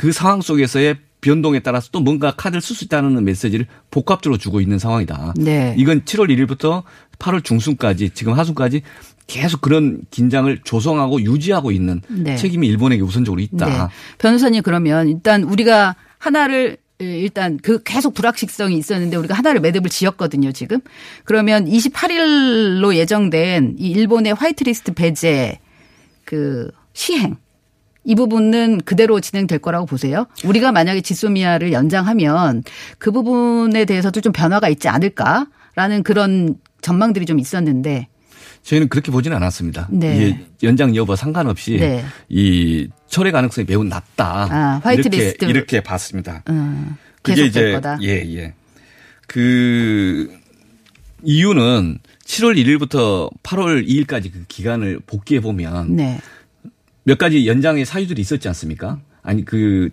그 0.00 0.12
상황 0.12 0.40
속에서의 0.40 0.96
변동에 1.20 1.60
따라서 1.60 1.88
또 1.92 2.00
뭔가 2.00 2.32
카드를 2.32 2.60
쓸 2.60 2.74
수 2.74 2.84
있다는 2.84 3.22
메시지를 3.24 3.66
복합적으로 3.90 4.38
주고 4.38 4.60
있는 4.60 4.78
상황이다. 4.78 5.34
네. 5.36 5.74
이건 5.76 6.02
7월 6.02 6.28
1일부터 6.30 6.82
8월 7.18 7.44
중순까지 7.44 8.10
지금 8.10 8.32
하순까지 8.32 8.82
계속 9.26 9.60
그런 9.60 10.00
긴장을 10.10 10.58
조성하고 10.64 11.22
유지하고 11.22 11.70
있는 11.70 12.00
네. 12.08 12.36
책임이 12.36 12.66
일본에게 12.66 13.02
우선적으로 13.02 13.40
있다. 13.40 13.66
네. 13.66 13.94
변호사님 14.18 14.62
그러면 14.62 15.08
일단 15.08 15.44
우리가 15.44 15.94
하나를 16.18 16.78
일단 16.98 17.58
그 17.62 17.82
계속 17.82 18.12
불확실성이 18.12 18.76
있었는데 18.76 19.16
우리가 19.16 19.34
하나를 19.34 19.60
매듭을 19.60 19.88
지었거든요, 19.88 20.52
지금. 20.52 20.80
그러면 21.24 21.64
28일로 21.64 22.94
예정된 22.94 23.76
이 23.78 23.90
일본의 23.90 24.34
화이트리스트 24.34 24.92
배제 24.92 25.58
그 26.24 26.70
시행 26.92 27.36
이 28.04 28.14
부분은 28.14 28.80
그대로 28.84 29.20
진행될 29.20 29.58
거라고 29.58 29.86
보세요. 29.86 30.26
우리가 30.44 30.72
만약에 30.72 31.00
지소미아를 31.00 31.72
연장하면 31.72 32.62
그 32.98 33.12
부분에 33.12 33.84
대해서도 33.84 34.20
좀 34.20 34.32
변화가 34.32 34.68
있지 34.68 34.88
않을까라는 34.88 36.02
그런 36.04 36.56
전망들이 36.80 37.26
좀 37.26 37.38
있었는데 37.38 38.08
저희는 38.62 38.88
그렇게 38.88 39.10
보지는 39.10 39.36
않았습니다. 39.36 39.88
네. 39.90 40.46
연장 40.62 40.94
여부와 40.94 41.16
상관없이 41.16 41.78
네. 41.78 42.04
이 42.28 42.88
철회 43.08 43.30
가능성이 43.30 43.66
매우 43.68 43.84
낮다. 43.84 44.48
아, 44.50 44.80
화이트리스트. 44.82 45.44
이렇게, 45.44 45.46
이렇게 45.46 45.80
봤습니다. 45.80 46.42
음, 46.48 46.96
그게 47.22 47.46
이제 47.46 47.72
거다. 47.72 47.98
예, 48.02 48.22
예. 48.36 48.54
그 49.26 50.30
이유는 51.22 51.98
7월 52.24 52.56
1일부터 52.56 53.30
8월 53.42 53.86
2일까지 53.86 54.32
그 54.32 54.44
기간을 54.46 55.00
복귀해 55.06 55.40
보면 55.40 55.96
네. 55.96 56.18
몇 57.04 57.18
가지 57.18 57.46
연장의 57.46 57.84
사유들이 57.84 58.20
있었지 58.20 58.48
않습니까? 58.48 59.00
아니 59.22 59.44
그 59.44 59.90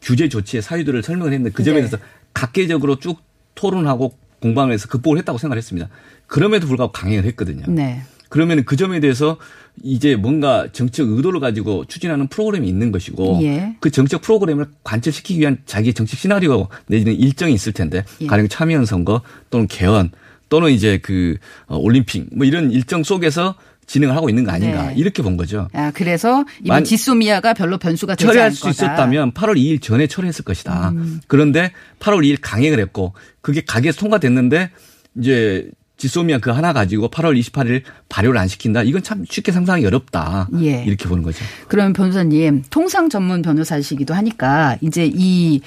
규제 0.00 0.28
조치의 0.28 0.62
사유들을 0.62 1.02
설명을 1.02 1.32
했는데 1.32 1.54
그 1.54 1.62
점에 1.62 1.76
네. 1.76 1.80
대해서 1.82 1.98
각계적으로 2.34 2.98
쭉 2.98 3.20
토론하고 3.54 4.16
공방을 4.40 4.72
해서 4.72 4.88
극복을 4.88 5.18
했다고 5.18 5.38
생각을 5.38 5.58
했습니다. 5.58 5.88
그럼에도 6.26 6.66
불구하고 6.66 6.92
강행을 6.92 7.24
했거든요. 7.26 7.64
네. 7.68 8.02
그러면 8.28 8.64
그 8.64 8.76
점에 8.76 8.98
대해서 9.00 9.36
이제 9.82 10.16
뭔가 10.16 10.66
정책 10.72 11.06
의도를 11.06 11.38
가지고 11.38 11.84
추진하는 11.84 12.28
프로그램이 12.28 12.66
있는 12.66 12.90
것이고 12.90 13.40
예. 13.42 13.76
그 13.80 13.90
정책 13.90 14.22
프로그램을 14.22 14.66
관철시키기 14.84 15.40
위한 15.40 15.58
자기의 15.66 15.92
정책 15.92 16.18
시나리오 16.18 16.68
내지는 16.86 17.14
일정이 17.14 17.52
있을 17.52 17.72
텐데 17.72 18.04
예. 18.22 18.26
가령 18.26 18.48
참여연 18.48 18.86
선거 18.86 19.20
또는 19.50 19.66
개헌 19.66 20.10
또는 20.48 20.70
이제 20.70 20.98
그 20.98 21.36
어, 21.66 21.76
올림픽 21.76 22.28
뭐 22.34 22.46
이런 22.46 22.70
일정 22.70 23.02
속에서 23.02 23.54
진행을 23.92 24.16
하고 24.16 24.30
있는 24.30 24.44
거 24.44 24.52
아닌가 24.52 24.86
네. 24.86 24.94
이렇게 24.96 25.22
본 25.22 25.36
거죠. 25.36 25.68
아, 25.74 25.90
그래서 25.94 26.44
이번 26.62 26.76
만- 26.76 26.84
지소미아가 26.84 27.52
별로 27.52 27.76
변수가 27.76 28.14
되지 28.14 28.26
처리할 28.26 28.46
않을 28.46 28.56
수 28.56 28.62
거다. 28.62 28.72
있었다면 28.72 29.32
8월 29.32 29.56
2일 29.56 29.82
전에 29.82 30.06
처리했을 30.06 30.44
것이다. 30.46 30.90
음. 30.90 31.20
그런데 31.26 31.72
8월 32.00 32.20
2일 32.24 32.38
강행을 32.40 32.80
했고 32.80 33.12
그게 33.42 33.60
가게에서 33.66 33.98
통과됐는데 34.00 34.70
이제 35.18 35.68
지소미아 35.98 36.38
그 36.38 36.50
하나 36.50 36.72
가지고 36.72 37.10
8월 37.10 37.38
28일 37.38 37.82
발효를 38.08 38.38
안 38.40 38.48
시킨다. 38.48 38.82
이건 38.82 39.02
참 39.02 39.24
쉽게 39.28 39.52
상상하기 39.52 39.84
어렵다. 39.86 40.48
예. 40.62 40.82
이렇게 40.84 41.06
보는 41.08 41.22
거죠. 41.22 41.44
그러면 41.68 41.92
변호사님 41.92 42.62
통상 42.70 43.10
전문 43.10 43.42
변호사시기도 43.42 44.14
하니까 44.14 44.78
이제 44.80 45.08
이 45.12 45.60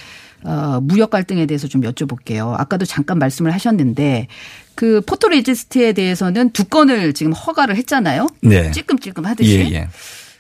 어, 0.45 0.79
무역 0.81 1.09
갈등에 1.09 1.45
대해서 1.45 1.67
좀 1.67 1.81
여쭤볼게요. 1.81 2.53
아까도 2.57 2.85
잠깐 2.85 3.17
말씀을 3.17 3.51
하셨는데 3.51 4.27
그 4.75 5.01
photoresist에 5.01 5.93
대해서는 5.93 6.51
두 6.51 6.65
건을 6.65 7.13
지금 7.13 7.33
허가를 7.33 7.75
했잖아요. 7.77 8.27
네. 8.41 8.71
찔끔찔끔 8.71 9.25
하듯이. 9.25 9.59
예, 9.59 9.73
예. 9.73 9.87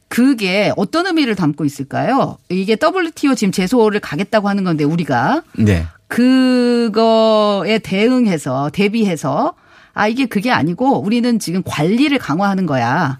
그게 0.07 0.71
어떤 0.77 1.07
의미를 1.07 1.35
담고 1.35 1.65
있을까요? 1.65 2.37
이게 2.49 2.77
WTO 2.81 3.33
지금 3.33 3.51
제소를 3.51 3.99
가겠다고 3.99 4.47
하는 4.47 4.63
건데 4.63 4.83
우리가 4.83 5.41
네. 5.57 5.85
그거에 6.07 7.79
대응해서 7.79 8.69
대비해서 8.71 9.55
아 9.93 10.07
이게 10.07 10.27
그게 10.27 10.51
아니고 10.51 11.01
우리는 11.01 11.39
지금 11.39 11.63
관리를 11.65 12.19
강화하는 12.19 12.67
거야. 12.67 13.19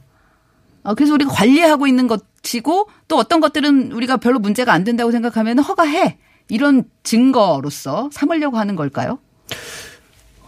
어, 0.84 0.94
그래서 0.94 1.14
우리가 1.16 1.32
관리하고 1.32 1.88
있는 1.88 2.08
것이고 2.08 2.90
또 3.08 3.18
어떤 3.18 3.40
것들은 3.40 3.92
우리가 3.92 4.18
별로 4.18 4.38
문제가 4.38 4.72
안 4.72 4.84
된다고 4.84 5.12
생각하면 5.12 5.60
허가해 5.60 6.18
이런 6.50 6.84
증거로서 7.04 8.10
삼으려고 8.12 8.58
하는 8.58 8.76
걸까요? 8.76 9.20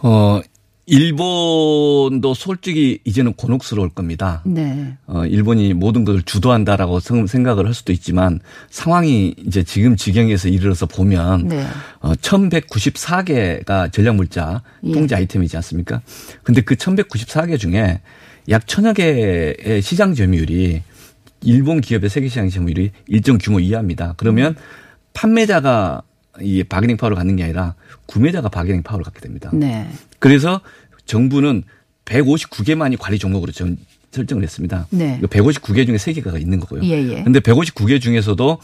어, 0.00 0.40
일본도 0.86 2.32
솔직히 2.34 2.98
이제는 3.04 3.34
곤혹스러울 3.34 3.90
겁니다. 3.90 4.42
네. 4.46 4.96
어, 5.06 5.26
일본이 5.26 5.74
모든 5.74 6.04
것을 6.04 6.22
주도한다라고 6.22 7.00
생- 7.00 7.26
생각을 7.26 7.66
할 7.66 7.74
수도 7.74 7.92
있지만 7.92 8.40
상황이 8.70 9.34
이제 9.46 9.62
지금 9.64 9.96
지경에서 9.96 10.48
이르러서 10.48 10.86
보면 10.86 11.48
네. 11.48 11.66
어, 12.00 12.12
1194개가 12.14 13.92
전략물자 13.92 14.62
예. 14.84 14.92
통제 14.92 15.14
아이템이지 15.14 15.56
않습니까? 15.56 16.00
근데 16.42 16.60
그 16.62 16.74
1194개 16.76 17.58
중에 17.58 18.00
약 18.48 18.66
천여 18.66 18.94
개의 18.94 19.82
시장 19.82 20.14
점유율이 20.14 20.82
일본 21.42 21.80
기업의 21.82 22.08
세계 22.08 22.28
시장 22.28 22.48
점유율이 22.48 22.92
일정 23.08 23.36
규모 23.38 23.60
이하입니다. 23.60 24.14
그러면 24.16 24.56
판매자가 25.18 26.02
이 26.40 26.62
바게닝 26.62 26.96
파워를 26.96 27.16
갖는 27.16 27.34
게 27.34 27.42
아니라 27.42 27.74
구매자가 28.06 28.48
바게닝 28.48 28.84
파워를 28.84 29.04
갖게 29.04 29.18
됩니다. 29.18 29.50
네. 29.52 29.88
그래서 30.20 30.60
정부는 31.06 31.64
159개만이 32.04 32.96
관리 33.00 33.18
종목으로 33.18 33.50
전, 33.50 33.76
설정을 34.12 34.44
했습니다. 34.44 34.86
네. 34.90 35.20
159개 35.20 35.86
중에 35.86 35.96
3개가 35.96 36.40
있는 36.40 36.60
거고요. 36.60 36.84
예, 36.84 37.02
예. 37.02 37.24
근데 37.24 37.40
159개 37.40 38.00
중에서도 38.00 38.60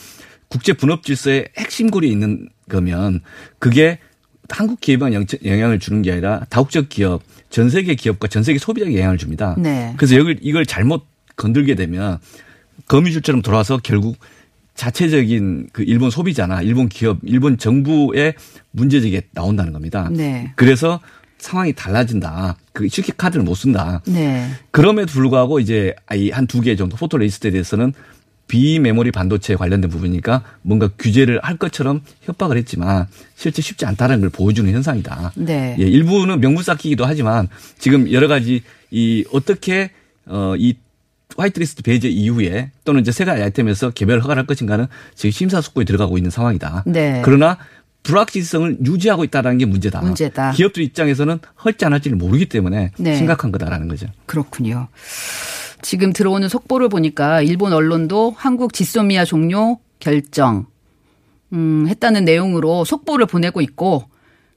국제 0.47 0.73
분업 0.75 1.03
질서의 1.03 1.49
핵심 1.59 1.91
고리에 1.91 2.13
있는 2.13 2.49
거면 2.69 3.21
그게 3.59 3.99
한국 4.49 4.81
기업에 4.81 5.11
영향을 5.45 5.81
주는 5.81 6.03
게 6.03 6.13
아니라 6.13 6.47
다국적 6.51 6.89
기업, 6.89 7.23
전 7.51 7.69
세계 7.69 7.97
기업과 7.97 8.29
전 8.29 8.45
세계 8.45 8.61
소비자에게 8.61 8.97
영향을 8.99 9.19
줍니다. 9.19 9.57
네. 9.59 9.93
그래서 9.97 10.15
이걸, 10.15 10.39
이걸 10.41 10.65
잘못 10.65 11.05
건들게 11.35 11.75
되면 11.75 12.19
거미줄처럼 12.87 13.43
돌아와서 13.43 13.81
결국 13.83 14.17
자체적인 14.75 15.69
그 15.73 15.83
일본 15.85 16.11
소비자나 16.11 16.63
일본 16.63 16.89
기업, 16.89 17.19
일본 17.23 17.59
정부의 17.59 18.35
문제제기에 18.73 19.23
나온다는 19.33 19.73
겁니다. 19.73 20.09
네. 20.13 20.53
그래서 20.57 21.01
상황이 21.39 21.73
달라진다. 21.73 22.57
그 22.73 22.89
쉽게 22.89 23.13
카드를 23.17 23.45
못 23.45 23.55
쓴다. 23.55 24.03
네. 24.07 24.49
그럼에도 24.71 25.13
불구하고 25.13 25.61
이제 25.61 25.95
한 26.33 26.47
두 26.47 26.61
개 26.63 26.75
정도 26.77 26.97
photoresist에 26.97 27.51
대해서는 27.51 27.93
비메모리 28.47 29.11
반도체 29.11 29.55
관련된 29.57 29.91
부분이니까 29.91 30.43
뭔가 30.63 30.89
규제를 30.99 31.41
할 31.43 31.57
것처럼 31.57 32.03
협박을 32.23 32.57
했지만 32.59 33.07
실제 33.37 33.63
쉽지 33.63 33.87
않다는 33.87 34.21
걸 34.21 34.29
보여주는 34.31 34.71
현상이다. 34.73 35.33
네. 35.37 35.77
예, 35.79 35.83
일부는 35.85 36.41
명분 36.41 36.63
쌓기기도 36.63 37.05
하지만 37.07 37.49
지금 37.79 38.11
여러 38.13 38.29
가지 38.29 38.63
이 38.91 39.25
어떻게 39.33 39.91
어이 40.27 40.75
화이트리스트 41.37 41.83
배제 41.83 42.09
이후에 42.09 42.71
또는 42.85 43.01
이제 43.01 43.13
세 43.13 43.25
가지 43.25 43.43
아이템에서 43.43 43.91
개별 43.91 44.21
허가를 44.21 44.41
할 44.41 44.47
것인가는 44.47 44.87
지금 45.15 45.31
심사숙고에 45.31 45.85
들어가고 45.85 46.17
있는 46.19 46.31
상황이다. 46.31 46.85
네. 46.87 47.23
그러나 47.25 47.59
불확실성을 48.05 48.79
유지하고 48.85 49.25
있다는 49.25 49.59
게 49.59 49.67
문제다. 49.67 50.01
문제다. 50.01 50.53
기업들 50.53 50.83
입장에서는 50.83 51.39
할지 51.55 51.85
안 51.85 51.93
할지를 51.93 52.17
모르기 52.17 52.47
때문에 52.47 52.93
네. 52.99 53.17
심각한 53.17 53.51
거다라는 53.51 53.89
거죠. 53.89 54.07
그렇군요. 54.27 54.89
지금 55.83 56.13
들어오는 56.13 56.49
속보를 56.49 56.89
보니까 56.89 57.43
일본 57.43 57.73
언론도 57.73 58.35
한국 58.37 58.73
지소미아 58.73 59.25
종료 59.25 59.79
결정 59.99 60.67
음, 61.53 61.87
했다는 61.89 62.25
내용으로 62.25 62.85
속보를 62.85 63.27
보내고 63.27 63.61
있고 63.61 64.05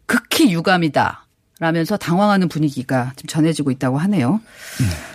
극히 0.06 0.52
유감이다. 0.52 1.27
라면서 1.60 1.98
당황하는 1.98 2.50
분위기가 2.50 3.14
지금 3.16 3.28
전해지고 3.28 3.72
있다고 3.72 3.98
하네요. 3.98 4.40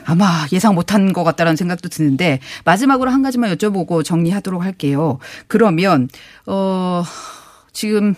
아마 0.04 0.46
예상 0.52 0.74
못한 0.74 1.12
것 1.12 1.22
같다라는 1.22 1.56
생각도 1.56 1.88
드는데 1.88 2.40
마지막으로 2.64 3.10
한 3.10 3.22
가지만 3.22 3.54
여쭤보고 3.54 4.04
정리하도록 4.04 4.62
할게요. 4.62 5.18
그러면 5.46 6.08
어 6.46 7.04
지금 7.72 8.14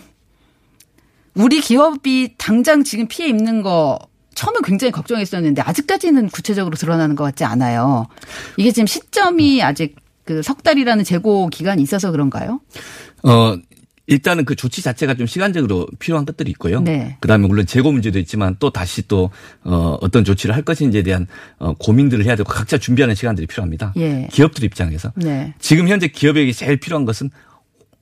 우리 1.35 1.61
기업이 1.61 2.33
당장 2.37 2.83
지금 2.83 3.07
피해 3.07 3.29
입는 3.29 3.61
거 3.61 3.99
처음엔 4.33 4.63
굉장히 4.63 4.91
걱정했었는데 4.91 5.61
아직까지는 5.61 6.29
구체적으로 6.29 6.75
드러나는 6.75 7.15
것 7.15 7.23
같지 7.25 7.43
않아요. 7.43 8.07
이게 8.57 8.71
지금 8.71 8.87
시점이 8.87 9.61
아직 9.63 9.95
그 10.25 10.41
석 10.41 10.63
달이라는 10.63 11.03
재고 11.03 11.47
기간이 11.49 11.83
있어서 11.83 12.09
그런가요? 12.11 12.59
어, 13.23 13.55
일단은 14.07 14.45
그 14.45 14.55
조치 14.55 14.81
자체가 14.81 15.15
좀 15.15 15.25
시간적으로 15.25 15.87
필요한 15.99 16.25
것들이 16.25 16.51
있고요. 16.51 16.81
네. 16.81 17.17
그 17.19 17.27
다음에 17.27 17.47
물론 17.47 17.65
재고 17.65 17.91
문제도 17.91 18.19
있지만 18.19 18.55
또 18.59 18.69
다시 18.69 19.07
또, 19.07 19.31
어, 19.63 19.97
어떤 20.01 20.23
조치를 20.23 20.55
할 20.55 20.61
것인지에 20.61 21.01
대한 21.03 21.25
어, 21.57 21.73
고민들을 21.73 22.25
해야 22.25 22.35
되고 22.35 22.47
각자 22.47 22.77
준비하는 22.77 23.15
시간들이 23.15 23.47
필요합니다. 23.47 23.93
예. 23.97 24.27
기업들 24.31 24.63
입장에서. 24.63 25.11
네. 25.15 25.53
지금 25.59 25.87
현재 25.87 26.07
기업에게 26.07 26.51
제일 26.51 26.77
필요한 26.77 27.05
것은 27.05 27.31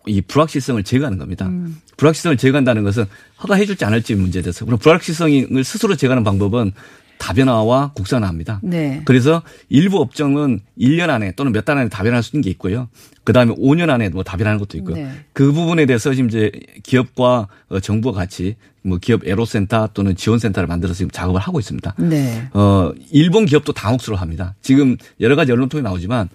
이 0.05 0.21
불확실성을 0.21 0.83
제거하는 0.83 1.17
겁니다. 1.17 1.47
음. 1.47 1.77
불확실성을 1.95 2.35
제거한다는 2.35 2.83
것은 2.83 3.05
허가해 3.41 3.65
줄지 3.65 3.85
않을지 3.85 4.15
문제에 4.15 4.41
대해서. 4.41 4.65
그럼 4.65 4.79
불확실성을 4.79 5.63
스스로 5.63 5.95
제거하는 5.95 6.25
방법은 6.25 6.73
다변화와 7.17 7.93
국산화합니다. 7.93 8.59
네. 8.63 9.01
그래서 9.05 9.41
일부 9.69 9.99
업종은 9.99 10.59
1년 10.79 11.09
안에 11.09 11.33
또는 11.33 11.51
몇 11.51 11.63
달 11.63 11.77
안에 11.77 11.89
다변할 11.89 12.21
수 12.23 12.35
있는 12.35 12.43
게 12.43 12.49
있고요. 12.51 12.89
그다음에 13.23 13.53
5년 13.55 13.89
안에 13.89 14.09
뭐 14.09 14.23
다변하는 14.23 14.59
것도 14.59 14.77
있고요. 14.79 14.95
네. 14.95 15.09
그 15.31 15.53
부분에 15.53 15.85
대해서 15.85 16.13
지금 16.13 16.27
이제 16.29 16.51
기업과 16.83 17.47
어, 17.69 17.79
정부가 17.79 18.19
같이 18.19 18.55
뭐 18.81 18.97
기업 18.97 19.25
애로센터 19.25 19.89
또는 19.93 20.15
지원센터를 20.17 20.67
만들어서 20.67 20.97
지금 20.97 21.09
작업을 21.09 21.39
하고 21.39 21.59
있습니다. 21.59 21.95
네. 21.99 22.49
어, 22.53 22.91
일본 23.11 23.45
기업도 23.45 23.71
당혹스러워합니다. 23.71 24.55
지금 24.61 24.97
여러 25.21 25.37
가지 25.37 25.53
언론 25.53 25.69
통에 25.69 25.81
나오지만 25.81 26.27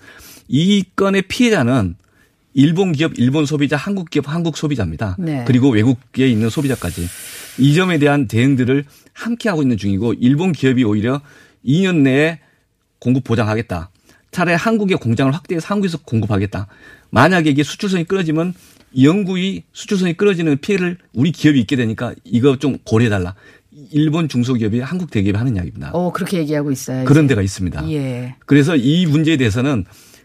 이 0.48 0.82
건의 0.96 1.20
피해자는 1.22 1.96
일본 2.54 2.92
기업, 2.92 3.12
일본 3.18 3.44
소비자, 3.44 3.76
한국 3.76 4.08
기업, 4.08 4.28
한국 4.32 4.56
소비자입니다. 4.56 5.16
네. 5.18 5.44
그리고 5.46 5.68
외국에 5.68 6.26
있는 6.26 6.48
소비자까지 6.48 7.06
이 7.58 7.74
점에 7.74 7.98
대한 7.98 8.26
대응들을 8.26 8.84
함께 9.18 9.48
하고 9.48 9.62
있는 9.62 9.76
중이고 9.76 10.14
일본 10.14 10.52
기업이 10.52 10.84
오히려 10.84 11.20
2년 11.64 12.02
내에 12.02 12.38
공급 13.00 13.24
보장하겠다. 13.24 13.90
차라리 14.30 14.56
한국의 14.56 14.98
공장을 14.98 15.32
확대해서 15.34 15.66
한국에서 15.68 15.98
공급하겠다. 15.98 16.68
만약에 17.10 17.50
이게 17.50 17.62
수출선이 17.62 18.04
끊어지면 18.04 18.54
영구히 19.02 19.64
수출선이 19.72 20.16
끊어지는 20.16 20.58
피해를 20.58 20.98
우리 21.12 21.32
기업이 21.32 21.58
입게 21.60 21.76
되니까 21.76 22.14
이거 22.24 22.58
좀 22.58 22.78
고려해달라. 22.84 23.34
일본 23.90 24.28
중소기업이 24.28 24.80
한국 24.80 25.10
대기업이 25.10 25.36
하는 25.36 25.56
이야기입니다. 25.56 25.90
어, 25.92 26.12
그렇게 26.12 26.38
얘기하고 26.38 26.70
있어요. 26.70 27.04
그런 27.04 27.26
데가 27.26 27.42
있습니다. 27.42 27.90
예. 27.90 28.34
그래서 28.46 28.76
이 28.76 29.06
문제에 29.06 29.36
대해서는 29.36 29.84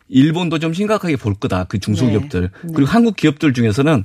일본도 0.10 0.60
좀 0.60 0.74
심각하게 0.74 1.18
볼 1.18 1.36
거다. 1.36 1.66
그 1.66 1.80
중소기업들. 1.80 2.42
네. 2.42 2.72
그리고 2.74 2.90
한국 2.90 3.16
기업들 3.16 3.54
중에서는 3.54 4.04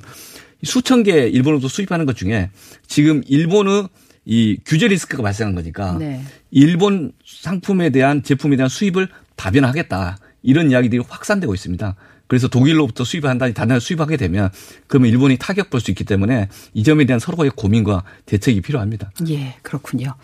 수천 0.64 1.02
개 1.02 1.28
일본으로도 1.28 1.68
수입하는 1.68 2.04
것 2.04 2.16
중에 2.16 2.50
지금 2.86 3.22
일본의 3.26 3.88
이 4.30 4.58
규제 4.66 4.86
리스크가 4.88 5.22
발생한 5.22 5.54
거니까 5.54 5.96
네. 5.98 6.20
일본 6.50 7.12
상품에 7.24 7.88
대한 7.88 8.22
제품에 8.22 8.56
대한 8.56 8.68
수입을 8.68 9.08
다변화하겠다. 9.36 10.18
이런 10.42 10.70
이야기들이 10.70 11.02
확산되고 11.08 11.54
있습니다. 11.54 11.94
그래서 12.26 12.46
독일로부터 12.46 13.04
수입을 13.04 13.30
한다니 13.30 13.54
나라 13.54 13.80
수입하게 13.80 14.18
되면 14.18 14.50
그러면 14.86 15.10
일본이 15.10 15.38
타격 15.38 15.70
볼 15.70 15.80
수 15.80 15.90
있기 15.90 16.04
때문에 16.04 16.48
이 16.74 16.82
점에 16.84 17.06
대한 17.06 17.18
서로의 17.18 17.50
고민과 17.56 18.04
대책이 18.26 18.60
필요합니다. 18.60 19.10
예, 19.30 19.54
그렇군요. 19.62 20.14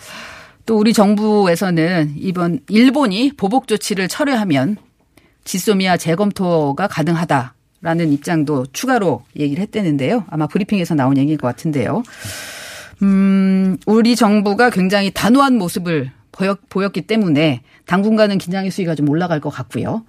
또 0.66 0.78
우리 0.78 0.92
정부에서는 0.92 2.14
이번 2.18 2.60
일본이 2.68 3.32
보복 3.34 3.66
조치를 3.68 4.08
철회하면 4.08 4.76
지소미아 5.44 5.96
재검토가 5.96 6.88
가능하다라는 6.88 8.12
입장도 8.12 8.66
추가로 8.74 9.24
얘기를 9.38 9.62
했다는데요. 9.62 10.24
아마 10.28 10.46
브리핑에서 10.46 10.94
나온 10.94 11.16
얘기일 11.16 11.38
것 11.38 11.46
같은데요. 11.48 12.02
음, 13.02 13.76
우리 13.86 14.16
정부가 14.16 14.70
굉장히 14.70 15.10
단호한 15.12 15.56
모습을 15.56 16.10
보였, 16.32 16.58
보였 16.68 16.92
기 16.92 17.02
때문에 17.02 17.62
당분간은 17.86 18.38
긴장의 18.38 18.70
수위가 18.70 18.94
좀 18.94 19.08
올라갈 19.08 19.40
것 19.40 19.50
같고요. 19.50 20.04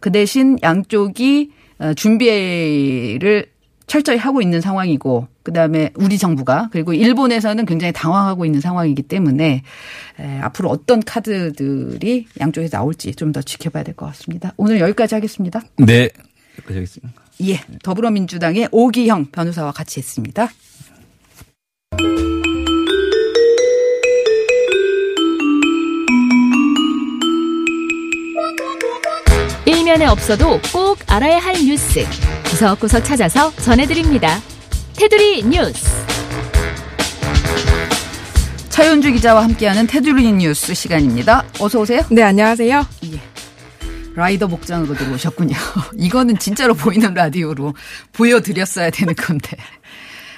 그 0.00 0.10
대신 0.12 0.58
양쪽이 0.62 1.52
어, 1.78 1.94
준비를 1.94 3.46
철저히 3.86 4.18
하고 4.18 4.40
있는 4.40 4.60
상황이고 4.60 5.26
그다음에 5.42 5.90
우리 5.96 6.16
정부가 6.16 6.68
그리고 6.70 6.92
일본에서는 6.94 7.64
굉장히 7.66 7.92
당황하고 7.92 8.44
있는 8.44 8.60
상황이기 8.60 9.02
때문에 9.02 9.62
에, 10.20 10.38
앞으로 10.40 10.68
어떤 10.70 11.00
카드들이 11.00 12.26
양쪽에서 12.38 12.76
나올지 12.76 13.14
좀 13.14 13.32
더 13.32 13.42
지켜봐야 13.42 13.82
될 13.82 13.94
것 13.94 14.06
같습니다. 14.06 14.52
오늘 14.56 14.78
여기까지 14.80 15.14
하겠습니다. 15.16 15.60
네. 15.78 16.08
여기까지 16.58 16.74
하겠습니다. 16.74 17.20
예, 17.42 17.60
더불어민주당의 17.82 18.68
오기형 18.70 19.26
변호사와 19.32 19.72
같이 19.72 19.98
했습니다. 19.98 20.48
일면에 29.90 30.06
없어도 30.06 30.60
꼭 30.72 30.98
알아야 31.06 31.38
할 31.38 31.54
뉴스 31.54 32.06
구석구석 32.44 33.04
찾아서 33.04 33.54
전해드립니다. 33.56 34.40
테두리 34.96 35.42
뉴스. 35.44 35.86
차윤주 38.68 39.12
기자와 39.12 39.44
함께하는 39.44 39.86
테두리 39.86 40.32
뉴스 40.32 40.74
시간입니다. 40.74 41.44
어서 41.58 41.80
오세요. 41.80 42.02
네, 42.10 42.22
안녕하세요. 42.22 42.86
라이더 44.14 44.46
복장으로 44.46 44.94
들어오셨군요. 44.94 45.56
이거는 45.98 46.38
진짜로 46.38 46.74
보이는 46.74 47.12
라디오로 47.12 47.74
보여드렸어야 48.12 48.90
되는 48.90 49.14
건데. 49.14 49.56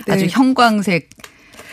네. 0.07 0.15
아주 0.15 0.27
형광색 0.31 1.11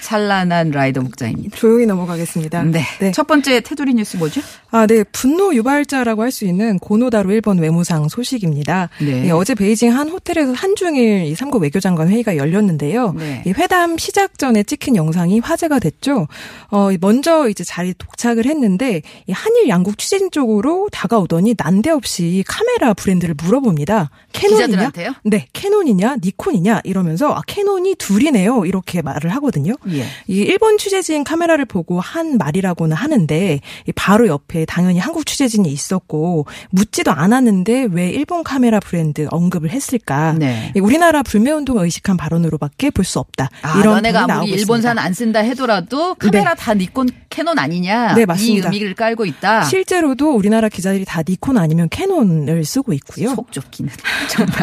찬란한 0.02 0.72
라이더 0.72 1.02
복장입니다. 1.02 1.56
조용히 1.58 1.86
넘어가겠습니다. 1.86 2.64
네. 2.64 2.84
첫 3.14 3.28
번째 3.28 3.60
테두리 3.62 3.94
뉴스 3.94 4.18
뭐죠? 4.18 4.42
아, 4.72 4.88
네. 4.88 5.04
분노 5.12 5.54
유발자라고 5.54 6.24
할 6.24 6.30
수 6.30 6.46
있는 6.46 6.78
고노다로 6.78 7.32
일본 7.32 7.58
외무상 7.58 8.08
소식입니다. 8.08 8.90
네. 9.02 9.26
예, 9.26 9.32
어제 9.32 9.56
베이징 9.56 9.92
한 9.98 10.10
호텔에서 10.10 10.52
한중일 10.54 11.26
이 11.26 11.34
삼국 11.34 11.64
외교장관 11.64 12.08
회의가 12.08 12.38
열렸는데요. 12.38 13.14
네. 13.18 13.42
이 13.48 13.50
회담 13.52 13.98
시작 13.98 14.38
전에 14.38 14.62
찍힌 14.62 14.96
영상이 14.96 15.40
화제가 15.40 15.80
됐죠. 15.80 16.28
어, 16.70 16.90
먼저 17.02 17.50
이제 17.50 17.64
자리에 17.64 17.96
도착을 17.98 18.46
했는데 18.46 19.02
이 19.26 19.32
한일 19.32 19.70
양국 19.70 19.98
취재진 19.98 20.30
쪽으로 20.30 20.88
다가오더니 20.92 21.56
난데없이 21.58 22.44
카메라 22.48 22.94
브랜드를 22.94 23.34
물어봅니다. 23.44 24.12
캐논이냐? 24.32 24.66
기자들한테요? 24.68 25.14
네, 25.24 25.48
캐논이냐, 25.54 26.18
니콘이냐 26.24 26.82
이러면서 26.84 27.34
아, 27.34 27.42
캐논이 27.48 27.96
둘이네요. 27.96 28.66
이렇게 28.66 29.02
말을 29.02 29.32
하거든요. 29.36 29.74
예. 29.94 30.04
이 30.28 30.38
일본 30.42 30.78
취재진 30.78 31.24
카메라를 31.24 31.66
보고 31.66 32.00
한 32.00 32.38
말이라고는 32.38 32.96
하는데 32.96 33.60
이 33.88 33.92
바로 33.94 34.28
옆에 34.28 34.66
당연히 34.66 35.00
한국 35.00 35.26
취재진이 35.26 35.70
있었고 35.72 36.46
묻지도 36.72 37.12
않았는데 37.12 37.88
왜 37.92 38.10
일본 38.10 38.44
카메라 38.44 38.80
브랜드 38.80 39.28
언급을 39.32 39.72
했을까? 39.72 40.34
네. 40.34 40.72
이 40.76 40.80
우리나라 40.80 41.24
불매 41.24 41.52
운동을 41.52 41.84
의식한 41.86 42.18
발언으로밖에 42.18 42.90
볼 42.92 43.06
수 43.10 43.18
없다. 43.20 43.50
아, 43.64 43.80
이런 43.80 43.96
부분이 43.96 44.16
아무리 44.18 44.28
나오고 44.28 44.48
일본산. 44.48 45.00
안 45.00 45.14
쓴다 45.14 45.40
하더라도 45.50 46.14
카메라 46.16 46.54
다 46.54 46.74
니콘 46.76 47.10
캐논 47.30 47.58
아니냐? 47.58 48.14
네, 48.14 48.26
맞습니다. 48.26 48.70
이 48.70 48.74
의미를 48.74 48.94
깔고 48.94 49.26
있다. 49.26 49.64
실제로도 49.64 50.36
우리나라 50.36 50.70
기자들이 50.70 51.06
다 51.06 51.22
니콘 51.28 51.58
아니면 51.58 51.90
캐논을 51.90 52.64
쓰고 52.66 52.94
있고요. 52.94 53.34
속 53.34 53.52
좁기는 53.52 53.92
정말. 54.30 54.56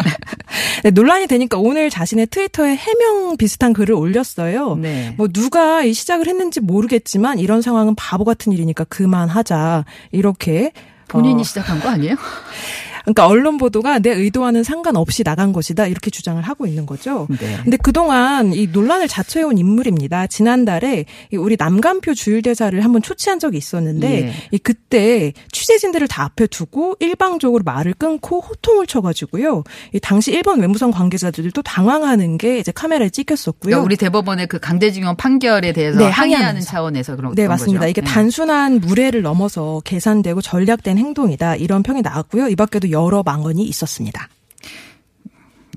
네, 0.85 0.91
논란이 0.91 1.27
되니까 1.27 1.59
오늘 1.59 1.91
자신의 1.91 2.29
트위터에 2.29 2.77
해명 2.77 3.37
비슷한 3.37 3.73
글을 3.73 3.95
올렸어요. 3.95 4.77
네. 4.77 5.15
뭐 5.17 5.29
누가 5.29 5.83
이 5.83 5.93
시작을 5.93 6.27
했는지 6.27 6.61
모르겠지만 6.61 7.39
이런 7.39 7.63
상황은 7.63 7.95
바보 7.95 8.25
같은 8.25 8.53
일이니까 8.53 8.85
그만하자 8.85 9.85
이렇게 10.13 10.73
본인이 11.09 11.41
어, 11.41 11.45
시작한 11.45 11.81
거 11.81 11.89
아니에요? 11.89 12.17
그러니까 13.07 13.29
언론 13.29 13.57
보도가 13.57 14.01
내 14.01 14.11
의도와는 14.11 14.65
상관없이 14.65 15.23
나간 15.23 15.53
것이다 15.53 15.87
이렇게 15.87 16.11
주장을 16.11 16.43
하고 16.43 16.67
있는 16.67 16.87
거죠. 16.87 17.29
네. 17.31 17.57
근데 17.63 17.77
그동안 17.77 18.53
이 18.53 18.67
논란을 18.67 19.07
자초해온 19.09 19.59
인물입니다. 19.59 20.27
지난달에 20.27 21.05
이 21.33 21.37
우리 21.37 21.57
남간표 21.57 22.15
주일대사를 22.15 22.85
한번 22.85 23.03
초치한 23.03 23.39
적이 23.39 23.59
있었는데 23.59 24.27
예. 24.27 24.33
이 24.51 24.59
그때 24.59 25.33
취재진들을 25.53 26.09
다 26.09 26.25
앞에 26.25 26.49
두고 26.49 26.97
일방적으로 26.99 27.63
말을 27.65 27.95
끊고 27.95 28.41
호통을 28.41 28.87
쳐가지고요. 28.87 29.63
이 29.95 30.01
당시 30.01 30.33
일본 30.33 30.61
외무성 30.61 30.91
관계자들도 30.91 31.63
당황하는 31.63 32.39
게 32.39 32.59
이제 32.59 32.73
카메라에 32.73 33.09
찍혔었고요. 33.11 33.71
그러니까 33.71 33.85
우리 33.85 33.97
대법원의 33.97 34.49
그 34.49 34.59
강제징용 34.59 35.17
판결에 35.17 35.73
대해서 35.73 35.99
네, 35.99 36.09
항의하는. 36.11 36.61
차원에서 36.61 37.15
그런 37.17 37.35
네, 37.35 37.47
맞습니다. 37.47 37.81
거죠. 37.81 37.91
이게 37.91 38.01
네. 38.01 38.07
단순한 38.07 38.81
무례를 38.81 39.23
넘어서 39.23 39.81
계산되고 39.85 40.41
전략된 40.43 40.99
행동이다. 40.99 41.57
이런 41.57 41.83
평이 41.83 42.03
나왔고요. 42.03 42.49
이 42.49 42.57
밖에도 42.57 42.91
여러 42.97 43.23
망언이 43.23 43.63
있었습니다. 43.65 44.29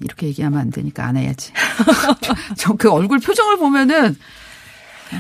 이렇게 0.01 0.27
얘기하면 0.27 0.59
안 0.59 0.69
되니까 0.69 1.05
안 1.05 1.17
해야지. 1.17 1.51
저 2.57 2.73
그 2.73 2.89
얼굴 2.89 3.19
표정을 3.19 3.57
보면은 3.57 4.15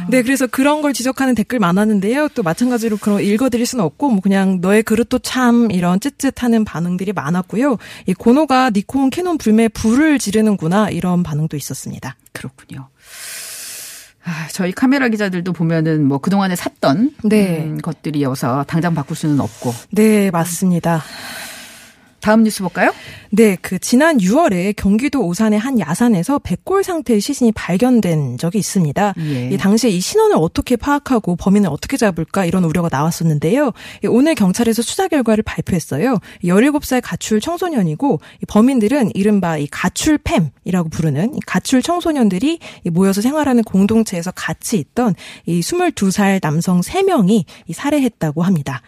네, 0.07 0.21
그래서 0.21 0.45
그런 0.47 0.81
걸 0.81 0.93
지적하는 0.93 1.33
댓글 1.35 1.59
많았는데요. 1.59 2.29
또 2.35 2.43
마찬가지로 2.43 2.97
그런 2.97 3.21
읽어드릴 3.21 3.65
수는 3.65 3.83
없고, 3.83 4.09
뭐 4.09 4.21
그냥 4.21 4.59
너의 4.61 4.83
그릇도 4.83 5.17
참 5.17 5.71
이런 5.71 5.99
쯧쯧하는 5.99 6.63
반응들이 6.63 7.11
많았고요. 7.11 7.77
이 8.05 8.13
고노가 8.13 8.69
니콘 8.69 9.09
캐논 9.09 9.39
불매 9.39 9.67
불을 9.67 10.19
지르는구나 10.19 10.89
이런 10.91 11.23
반응도 11.23 11.57
있었습니다. 11.57 12.15
그렇군요. 12.33 12.87
아, 14.23 14.47
저희 14.51 14.71
카메라 14.71 15.07
기자들도 15.09 15.53
보면은 15.53 16.05
뭐 16.05 16.19
그동안에 16.19 16.55
샀던 16.55 17.15
네. 17.23 17.63
음, 17.63 17.79
것들이어서 17.79 18.65
당장 18.67 18.93
바꿀 18.93 19.17
수는 19.17 19.39
없고 19.39 19.73
네, 19.89 20.29
맞습니다. 20.29 21.01
다음 22.29 22.43
뉴스 22.43 22.61
볼까요? 22.61 22.93
네, 23.31 23.57
그 23.59 23.79
지난 23.79 24.19
6월에 24.19 24.75
경기도 24.75 25.25
오산의 25.25 25.57
한 25.57 25.79
야산에서 25.79 26.37
백골 26.37 26.83
상태의 26.83 27.21
시신이 27.21 27.53
발견된 27.53 28.37
적이 28.37 28.59
있습니다. 28.59 29.15
예. 29.17 29.49
이 29.49 29.57
당시에 29.57 29.89
이 29.89 29.99
신원을 29.99 30.35
어떻게 30.39 30.75
파악하고 30.75 31.35
범인을 31.37 31.71
어떻게 31.71 31.97
잡을까 31.97 32.45
이런 32.45 32.65
우려가 32.65 32.87
나왔었는데요. 32.91 33.71
이 34.03 34.07
오늘 34.07 34.35
경찰에서 34.35 34.83
수사 34.83 35.07
결과를 35.07 35.43
발표했어요. 35.43 36.19
17살 36.43 37.01
가출 37.03 37.41
청소년이고 37.41 38.19
이 38.43 38.45
범인들은 38.45 39.13
이른바 39.15 39.57
이 39.57 39.65
가출팸이라고 39.65 40.91
부르는 40.91 41.33
이 41.33 41.39
가출 41.47 41.81
청소년들이 41.81 42.59
이 42.83 42.89
모여서 42.91 43.21
생활하는 43.21 43.63
공동체에서 43.63 44.29
같이 44.35 44.77
있던 44.77 45.15
이 45.47 45.61
22살 45.61 46.43
남성 46.43 46.81
3명이 46.81 47.45
이 47.65 47.73
살해했다고 47.73 48.43
합니다. 48.43 48.83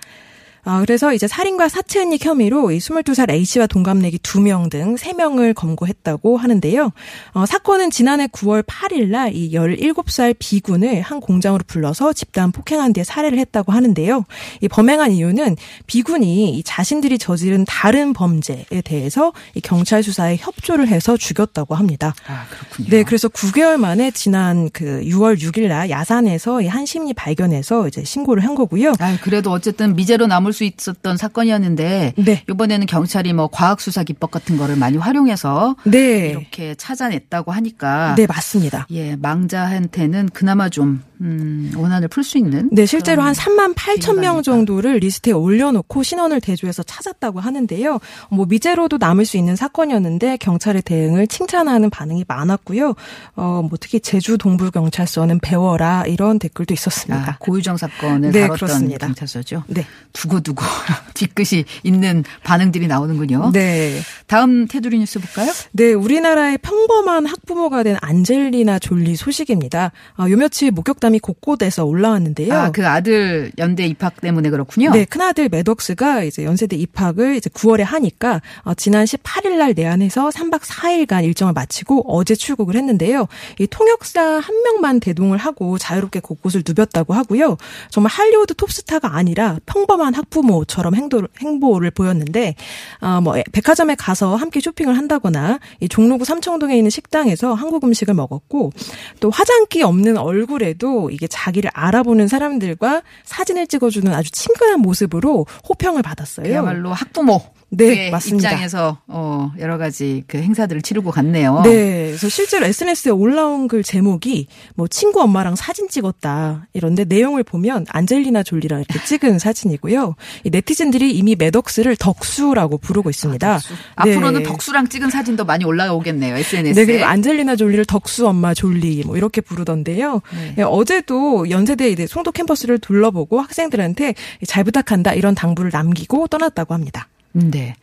아, 0.64 0.82
그래서 0.82 1.14
이제 1.14 1.28
살인과 1.28 1.68
사체은닉 1.70 2.26
혐의로 2.26 2.72
이 2.72 2.78
22살 2.78 3.32
A씨와 3.32 3.68
동갑내기 3.68 4.20
2명 4.20 4.70
등 4.70 4.96
3명을 4.96 5.56
검거했다고 5.56 6.38
하는데요. 6.38 6.92
어, 7.34 7.46
사건은 7.46 7.90
지난해 7.90 8.28
9월 8.28 8.64
8일 8.64 9.08
날 9.10 9.32
이 9.34 9.52
17살 9.54 10.36
B군을 10.38 11.02
한 11.02 11.20
공장으로 11.20 11.64
불러서 11.66 12.14
집단 12.14 12.52
폭행한 12.52 12.94
뒤에 12.94 13.04
살해를 13.04 13.40
했다고 13.40 13.72
하는데요. 13.72 14.26
이 14.62 14.68
범행한 14.68 15.12
이유는 15.12 15.56
B군이 15.88 16.58
이 16.58 16.64
자신들이 16.64 17.18
저지른 17.18 17.66
다른 17.66 18.14
범죄에 18.14 18.82
대해서 18.84 19.34
이 19.56 19.62
경찰 19.62 20.04
수사에 20.04 20.38
협조를 20.38 20.88
해서 20.88 21.18
죽였다고 21.18 21.76
합니다. 21.76 22.14
아, 22.28 22.46
그렇군요. 22.50 22.90
네, 22.90 23.04
그래서 23.04 23.28
9개월 23.30 23.78
만에 23.78 24.12
지난 24.12 24.70
그 24.72 25.02
6월 25.06 25.38
6일 25.40 25.68
날 25.68 25.90
야산에서 25.90 26.62
이한 26.62 26.86
시민이 26.86 27.14
발견해서 27.14 27.88
이제 27.88 28.04
신고를 28.04 28.44
한 28.44 28.56
거고요. 28.56 28.94
아, 29.00 29.18
그래도 29.22 29.52
어쨌든 29.52 29.96
미제로 29.96 30.28
남을 30.28 30.51
수 30.54 30.64
있었던 30.64 31.18
사건이었는데 31.18 32.14
네. 32.18 32.44
이번에는 32.50 32.86
경찰이 32.86 33.34
뭐 33.34 33.48
과학 33.52 33.82
수사 33.82 34.04
기법 34.04 34.32
같은 34.32 34.58
거를 34.58 34.76
많이 34.76 34.98
활용해서 34.98 35.76
네. 35.86 36.30
이렇게 36.30 36.76
찾아냈다고 36.76 37.52
하니까 37.52 38.16
네, 38.16 38.28
맞습니다. 38.28 38.88
예, 38.92 39.16
망자한테는 39.16 40.30
그나마 40.34 40.70
좀 40.70 41.04
음, 41.22 41.72
원한을 41.76 42.08
풀 42.08 42.24
수 42.24 42.38
있는 42.38 42.70
네, 42.72 42.86
실제로 42.86 43.22
한 43.22 43.34
그런 43.34 43.74
3만 43.74 43.76
8천 43.76 44.20
명 44.20 44.42
정도를 44.42 44.98
리스트에 44.98 45.34
올려놓고 45.34 46.04
신원을 46.04 46.42
대조해서 46.42 46.84
찾았다고 46.84 47.40
하는데요. 47.40 48.00
뭐 48.30 48.46
미제로도 48.46 48.98
남을 48.98 49.26
수 49.26 49.38
있는 49.38 49.56
사건이었는데 49.56 50.38
경찰의 50.38 50.82
대응을 50.84 51.28
칭찬하는 51.28 51.90
반응이 51.90 52.26
많았고요. 52.28 52.96
어, 53.36 53.62
뭐 53.68 53.78
특히 53.80 54.00
제주 54.00 54.38
동부 54.38 54.72
경찰서는 54.72 55.40
배워라 55.40 56.04
이런 56.08 56.40
댓글도 56.40 56.74
있었습니다. 56.74 57.32
아, 57.32 57.38
고유정 57.40 57.78
사건을 57.78 58.32
네, 58.32 58.42
다뤘던 58.42 58.56
그렇습니다. 58.58 59.08
경찰서죠. 59.08 59.64
네. 59.68 59.86
두고 60.14 60.41
두고 60.44 60.64
뒤끝이 61.14 61.66
있는 61.84 62.24
반응들이 62.44 62.88
나오는군요. 62.88 63.52
네. 63.54 64.00
다음 64.28 64.68
테두리 64.68 64.98
뉴스 65.00 65.20
볼까요? 65.20 65.52
네, 65.72 65.94
우리나라의 65.94 66.58
평범한 66.60 67.26
학부모가 67.26 67.84
된 67.84 67.98
안젤리나 68.02 68.80
졸리 68.80 69.16
소식입니다. 69.16 69.92
어, 70.18 70.30
요 70.30 70.38
며칠 70.38 70.72
목격담이 70.72 71.20
곳곳에서 71.20 71.86
올라왔는데요. 71.86 72.54
아, 72.54 72.72
그 72.72 72.88
아들 72.88 73.52
연대 73.58 73.86
입학 73.86 74.22
때문에 74.22 74.50
그렇군요. 74.50 74.92
네, 74.92 75.06
큰아들 75.06 75.50
매덕스가 75.50 76.24
이제 76.24 76.44
연세대 76.44 76.76
입학을 76.76 77.36
이제 77.36 77.50
9월에 77.50 77.84
하니까 77.84 78.42
어, 78.64 78.74
지난 78.74 79.06
18일 79.06 79.58
날 79.58 79.74
내한해서 79.76 80.30
3박 80.30 80.62
4일간 80.62 81.24
일정을 81.26 81.54
마치고 81.54 82.06
어제 82.08 82.36
출국을 82.36 82.76
했는데요. 82.76 83.28
이 83.60 83.68
통역사 83.68 84.40
한 84.40 84.64
명만 84.64 85.00
대동을 85.00 85.38
하고 85.38 85.78
자유롭게 85.78 86.22
곳곳을 86.22 86.64
누볐다고 86.66 87.14
하고요. 87.14 87.58
정말 87.90 88.12
할리우드 88.12 88.54
톱스타가 88.56 89.16
아니라 89.16 89.58
평범한 89.66 90.14
학부 90.14 90.31
모처럼 90.40 90.96
행도, 90.96 91.28
행보를 91.40 91.92
보였는데 91.92 92.56
어, 93.02 93.22
뭐 93.22 93.36
백화점에 93.52 93.96
가서 93.96 94.36
함께 94.36 94.60
쇼핑을 94.60 94.98
한다거나 94.98 95.60
이 95.80 95.88
종로구 95.88 96.26
삼청동에 96.26 96.76
있는 96.76 96.90
식당에서 96.90 97.54
한국 97.54 97.84
음식을 97.84 98.14
먹었고 98.14 98.72
또 99.20 99.30
화장기 99.30 99.84
없는 99.84 100.18
얼굴에도 100.18 101.10
이게 101.10 101.28
자기를 101.28 101.70
알아보는 101.74 102.28
사람들과 102.28 103.02
사진을 103.24 103.68
찍어주는 103.68 104.14
아주 104.14 104.32
친근한 104.32 104.80
모습으로 104.80 105.46
호평을 105.68 106.02
받았어요. 106.02 106.46
그야말로 106.46 106.94
학부모 106.94 107.42
네, 107.74 107.86
의 107.86 108.12
맞습니다. 108.12 108.50
입장에서 108.50 108.98
어, 109.08 109.54
여러 109.58 109.78
가지 109.78 110.24
그 110.28 110.38
행사들을 110.38 110.82
치르고 110.82 111.10
갔네요. 111.10 111.62
네, 111.64 112.08
그래서 112.08 112.28
실제로 112.28 112.66
SNS에 112.66 113.12
올라온 113.12 113.70
글 113.70 113.82
제목이 113.82 114.48
뭐 114.76 114.90
친구 114.90 115.22
엄마랑 115.22 115.56
사진 115.56 115.88
찍었다 115.88 116.68
이런데 116.74 117.06
내용을 117.06 117.44
보면 117.44 117.86
안젤리나 117.88 118.44
졸리랑 118.44 118.82
이렇게 118.82 119.06
찍은 119.06 119.40
사진이고요. 119.40 120.16
이 120.44 120.50
네티즌들이 120.50 121.16
이미 121.16 121.36
매덕스를 121.36 121.96
덕수라고 121.96 122.78
부르고 122.78 123.10
있습니다. 123.10 123.58
네. 123.58 123.76
앞으로는 123.96 124.44
덕수랑 124.44 124.90
찍은 124.90 125.10
사진도 125.10 125.46
많이 125.46 125.64
올라오겠네요. 125.64 126.36
SNS에. 126.36 126.74
네, 126.74 126.86
그리고 126.86 127.06
안젤리나 127.06 127.56
졸리를 127.56 127.86
덕수 127.86 128.28
엄마 128.28 128.54
졸리 128.54 129.04
뭐 129.06 129.16
이렇게 129.16 129.40
부르던데요. 129.40 130.22
네. 130.36 130.56
예, 130.58 130.64
어제도 130.64 131.50
연세대 131.50 131.90
이제 131.90 132.06
송도 132.06 132.34
캠퍼스를 132.34 132.80
둘러보고 132.80 133.40
학생들한테 133.40 134.16
잘 134.46 134.66
부탁한다 134.66 135.14
이런 135.14 135.36
당부를 135.36 135.72
남기고 135.74 136.28
떠났다고 136.28 136.74
합니다. 136.74 137.08
네. 137.34 137.76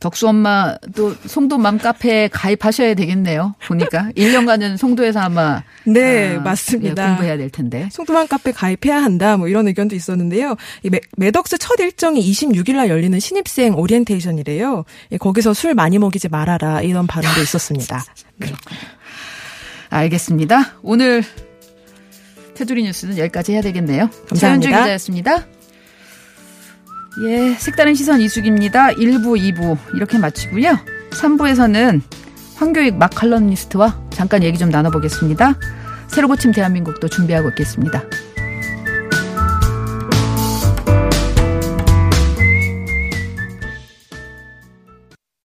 덕수 0.00 0.28
엄마도 0.28 1.12
송도맘 1.26 1.78
카페에 1.78 2.28
가입하셔야 2.28 2.94
되겠네요. 2.94 3.56
보니까 3.66 4.10
1년간은 4.16 4.76
송도에서 4.76 5.18
아마 5.18 5.64
네, 5.84 6.36
아, 6.36 6.40
맞습니다. 6.40 7.02
예, 7.02 7.08
공부해야 7.08 7.36
될 7.36 7.50
텐데. 7.50 7.88
송도만 7.90 8.28
카페 8.28 8.52
가입해야 8.52 9.02
한다 9.02 9.36
뭐 9.36 9.48
이런 9.48 9.66
의견도 9.66 9.96
있었는데요. 9.96 10.54
이 10.84 10.90
매, 10.90 11.00
매덕스 11.16 11.58
첫 11.58 11.80
일정이 11.80 12.20
26일 12.30 12.76
날 12.76 12.88
열리는 12.90 13.18
신입생 13.18 13.74
오리엔테이션이래요. 13.74 14.84
예, 15.12 15.16
거기서 15.16 15.52
술 15.52 15.74
많이 15.74 15.98
먹이지 15.98 16.28
말아라 16.28 16.80
이런 16.82 17.08
발언도 17.08 17.40
있었습니다. 17.42 18.04
알겠습니다. 19.90 20.74
오늘 20.82 21.24
테두리 22.54 22.84
뉴스는 22.84 23.18
여기까지 23.18 23.52
해야 23.52 23.62
되겠네요. 23.62 24.10
감사합니다. 24.28 24.38
최현주 24.38 24.68
기자였습니다. 24.68 25.46
예, 27.24 27.54
색다른 27.54 27.94
시선 27.94 28.20
이숙입니다. 28.20 28.90
1부, 28.90 29.36
2부 29.56 29.76
이렇게 29.94 30.18
마치고요. 30.18 30.78
3부에서는 31.10 32.00
황교익 32.56 32.96
마칼럼니스트와 32.96 34.00
잠깐 34.10 34.42
얘기 34.42 34.56
좀 34.58 34.70
나눠보겠습니다. 34.70 35.54
새로 36.08 36.28
고침 36.28 36.52
대한민국도 36.52 37.08
준비하고 37.08 37.48
있겠습니다. 37.50 38.04